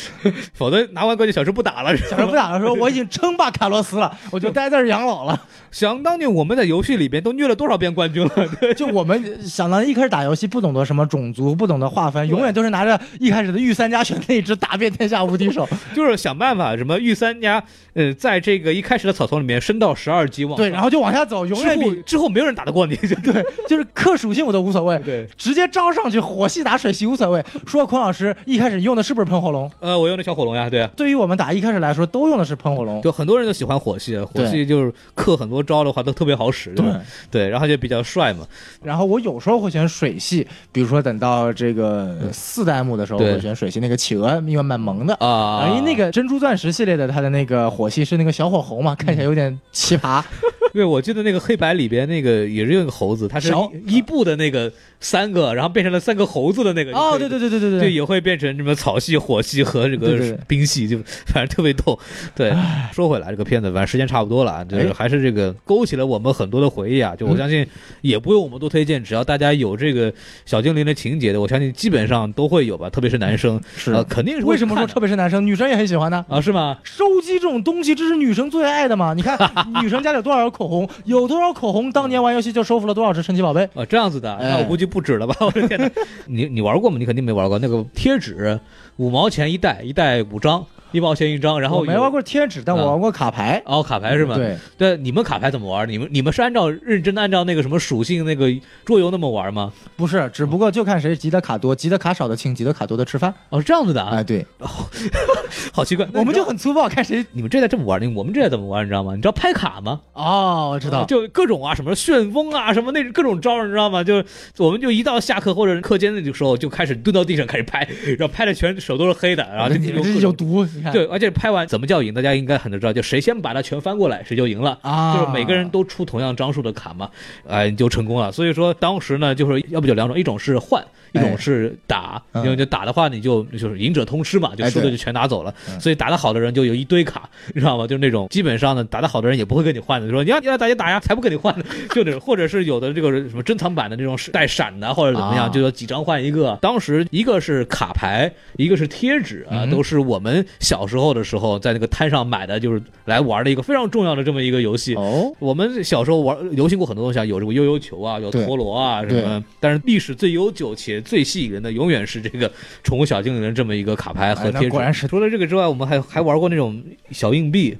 [0.54, 1.96] 否则拿完冠军小智不打了。
[1.96, 5.40] 小智不打了，说我已经称霸卡洛斯了，我就待在这儿养老了。
[5.70, 8.48] 想当年我们在游戏里边都虐了多少遍冠军了？
[8.60, 15.68] 对 就我们想当年一开始打游戏不懂得什么种族，不懂得划分，永远都是拿着一开始的御三家选那一只打遍天下无敌手。
[15.94, 17.62] 就是想办法什么御三家，
[17.94, 22.96] 呃，在这个一开始的草丛里面升到十二级往对，然后就往下走，永远之后没有人打得过你。
[22.96, 27.42] 对，就是克属性我都无所谓，对，直接招上去，火系打水系无所谓。
[27.66, 29.70] 说孔老师一开始用的是不是喷火龙？
[29.82, 30.88] 呃，我用的小火龙呀，对啊。
[30.96, 33.02] 对于我们打一开始来说，都用的是喷火龙。
[33.02, 36.84] 就很多人都喜欢火系，火系就是克很多招的话都特别好使，对
[37.32, 38.46] 对，然后就比较帅嘛。
[38.84, 45.16] 然后我有时候会选水系，比如说等到这个四代目的时候，我会选水系那个企鹅，因为蛮萌的。
[45.16, 50.22] 啊因为那个珍珠钻石系列的，它的那个火系是那个小火猴嘛，看起来有点奇葩。
[50.72, 54.72] 对，我记得那个黑白里边那个也是有个猴子，它是小伊布的那个
[55.02, 56.92] 三个，然后变成了三个猴子的那个。
[56.96, 60.96] 哦，对对对对对对，对，也会变成什么草系、火系和这个冰系，就
[61.26, 61.98] 反正特别逗。
[62.34, 62.54] 对，
[62.92, 67.14] 说回来，这个片子反正时间差不多了，就是哎还是这个勾起了我们很多的回忆啊。
[67.14, 67.66] 就我嗯相信
[68.00, 70.10] 也不用我们多推荐，只要大家有这个
[70.46, 76.24] 小精灵的情节的，我相信基本上都会有吧，特别是男生，是呃，肯定是为什么说特别是男生，女生也很喜欢呢？
[76.28, 76.40] 啊？
[76.40, 76.78] 是吗？
[76.82, 79.12] 收集这种东西，这是女生最爱的嘛？
[79.14, 79.38] 你看
[79.82, 83.64] 女生家里有多少口口红，有多少口红，当年玩游戏就收服了多少只神奇宝贝。
[83.74, 85.34] 啊， 这样子的，哎那我估计不止了吧？
[85.40, 85.90] 我的天哪！
[86.26, 86.98] 你你玩过吗？
[86.98, 88.60] 你肯定没玩过那个贴纸，
[88.98, 92.12] 五毛钱一袋，一袋五张，一毛钱一张，然后我没玩。
[92.12, 93.62] 过贴纸，但我啊玩过卡牌。
[93.64, 94.34] 哦，卡牌是吗？
[94.36, 95.88] 对，对，你们卡牌怎么玩？
[95.88, 98.52] 你们你们是按照认真的按照那个什么属性那个
[98.84, 99.72] 桌游那么玩吗？
[99.96, 103.32] 不是，只不过就看谁集的卡多，集的卡少的请，集的卡多的吃饭。
[103.48, 104.44] 哦，是这样子的啊，哎，对，
[105.72, 106.06] 好奇怪。
[106.12, 107.24] 我们就很粗暴，看谁。
[107.32, 108.84] 你们这代这么玩，我们这代怎么玩？
[108.84, 109.14] 你知道吗？
[109.14, 110.00] 你知道拍卡吗？
[110.12, 111.04] 哦，我知道。
[111.06, 114.04] 就各种啊，什么旋风啊，什么那各种招，你知道吗？
[114.04, 114.22] 就
[114.58, 117.88] 我们就一到下课或者课间的时候，就开始蹲到地上开始拍，
[118.18, 119.74] 然后拍的全手都是黑的，然后
[120.20, 120.92] 有毒，你看。
[120.92, 124.78] 对，而且拍完怎么叫赢，大家应该很都知道，就谁先把它全翻过来，谁就赢了。
[124.82, 127.08] 啊，就是每个人都出同样张数的卡嘛，
[127.48, 128.30] 哎，你就成功了。
[128.32, 132.20] 所以说当时呢，就是要不就两种，一种是换，一种是打。
[132.32, 135.54] 嗯因为就打的话，你就就是赢者通吃嘛，就输的就全拿走了。
[135.68, 137.86] 嗯所以打得好的人就有一堆卡，你知道吗？
[137.86, 141.64] 就是那种基本上呢，打得好的人也不会跟你换的，说你要你要打就打呀，才不跟你换呢。
[141.94, 146.58] 就那种，或者是有的这个什么珍藏版的那种带闪的，或者怎么样，啊就有几张换一个。
[146.60, 154.94] 当时一个是卡牌，一个是贴纸啊，嗯都是我们小时候的时候在那个摊上买的，就是来玩的一个非常重要的这么一个游戏。
[154.94, 162.50] 哦，我们小时候玩流行过很多东西啊，有这个悠悠球啊，有陀螺啊什么，但是历史最悠久且最吸引人的，永远是这个
[162.82, 164.70] 宠物小精灵的这么一个卡牌和贴纸。
[164.70, 167.76] 果然是除了这个之外，我们还还玩过那种小硬币。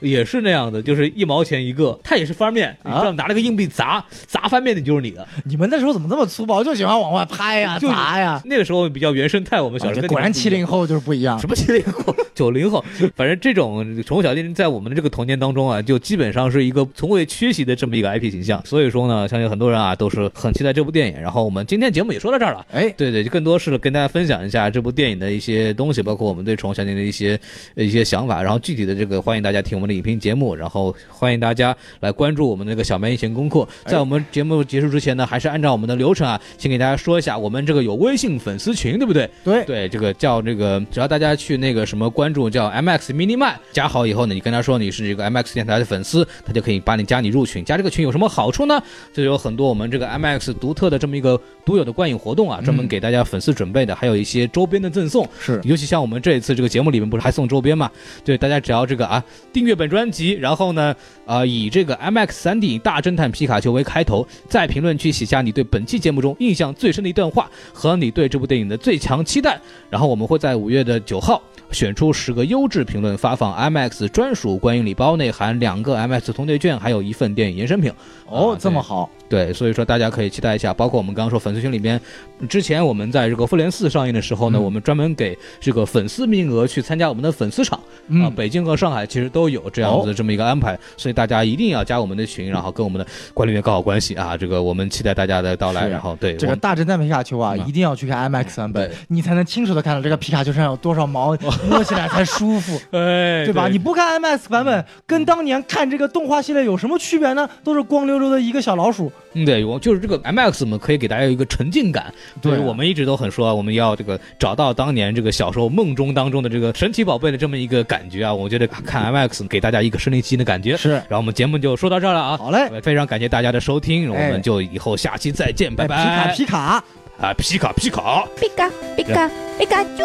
[0.00, 5.26] 也是那样的，就是一毛钱一个，它也是翻面，你知道，拿了个硬币砸，砸翻面的就是你的。
[5.44, 6.64] 你们那时候怎么那么粗暴？
[6.64, 8.40] 就喜欢往外拍呀、就砸呀。
[8.46, 11.48] 那个时候比较原生态，我们小时候啊果然七零后就是不一样什。
[11.48, 12.84] 么七零后、 九零后，
[13.16, 18.64] 反正这种宠物小精灵在我们的这个童年当中啊，就基本上是一个从未缺席的这么一个 IP 形象。
[18.64, 21.20] 所以说呢，相信很多人啊都是很期待这部电影。
[21.20, 22.64] 然后我们今天节目也说到这儿了。
[22.72, 27.38] 哎，对对，就更多是跟大家分享一下这部电影的一些东西，包括我们对宠物小精灵的一些
[27.74, 28.40] 呃一些想法。
[28.40, 33.66] 然后具体的这个，欢迎大家听我们的影评节目，然后欢迎大家来关注我们那个小麦一闲功课。
[33.84, 39.28] 在我们节目结束之前呢，还是按照我们的流程啊，先给大家说一下，我们这个有微信粉丝群，对不对？
[39.42, 47.64] 对，对，这个叫这个，只要大家去那个什么关注叫 MX Mini 麦，加好以后呢，你跟他说你是这个 MX 电台的粉丝，他就可以把你加你入群。
[47.64, 48.80] 加这个群有什么好处呢？
[49.12, 55.28] 就有很多我们这个 MX 独特的这么一个独有的观影活动啊，专门嗯给大家粉丝准备的，还有一些周边的赠送。
[55.40, 57.90] 是尤其像我们这一次这个节目里面不是还送周边嘛？
[58.24, 59.22] 对，大家只要这个啊
[59.52, 69.58] 订阅本专辑，然后呢啊、以这个 MX 三 D 大侦探皮卡丘为开头，在评论区写下你对本期节目中印象最深的一段话和你对这部电影的最强期待，
[69.88, 71.42] 然后我们会在五月的九号
[71.72, 77.92] 选出十个优质评论，发放 IMAX 专属观影礼包，内含两个 IMAX 通兑券，还有一份电影延伸品。
[78.26, 82.00] 哦啊，这么好，对，所以说大家可以期待一下，包括我们刚刚说粉丝群里边，
[82.48, 101.36] 之前我们在这个复联四上映的时候呢，嗯我们专门给这个粉丝名额去参加我们的粉丝场啊、嗯，北京和上海其实都有这样子的这么一个安排，所以大家一定要加我们的群，然后跟我们的管理员搞好关系啊，这个我们期待大家的到来，然后对这个大侦探皮卡丘啊，嗯一定要去看 IMAX 版本对，你才能清楚的看到这个皮卡丘身上有多少毛，
[101.68, 103.68] 摸起来才舒服， 哎，对吧？
[103.68, 107.48] 你不看 IMAX 版本，跟当年看这个动画系列有什么区别呢？
[107.62, 109.10] 都是光溜溜的一个小老鼠。
[109.34, 112.12] 嗯，对，我就是这个 MX 嘛，可以给大家有一个沉浸感。
[112.40, 118.32] 对啊我们一直都很说，我们要这个找到当年这个小时候梦中当中的这个神奇宝贝的这么一个感觉啊。
[118.32, 120.76] 我觉得看 MX 给大家一个身临其境的感觉。
[120.76, 122.36] 是，然后我们节目就说到这儿了啊。
[122.36, 125.96] 好嘞，非常感谢大家的收听，我哎们就以后下期再见，拜拜。
[125.96, 126.84] 哎皮卡皮卡。
[127.20, 128.24] 啊，皮卡皮卡。
[128.36, 130.04] 皮卡皮卡皮卡丘。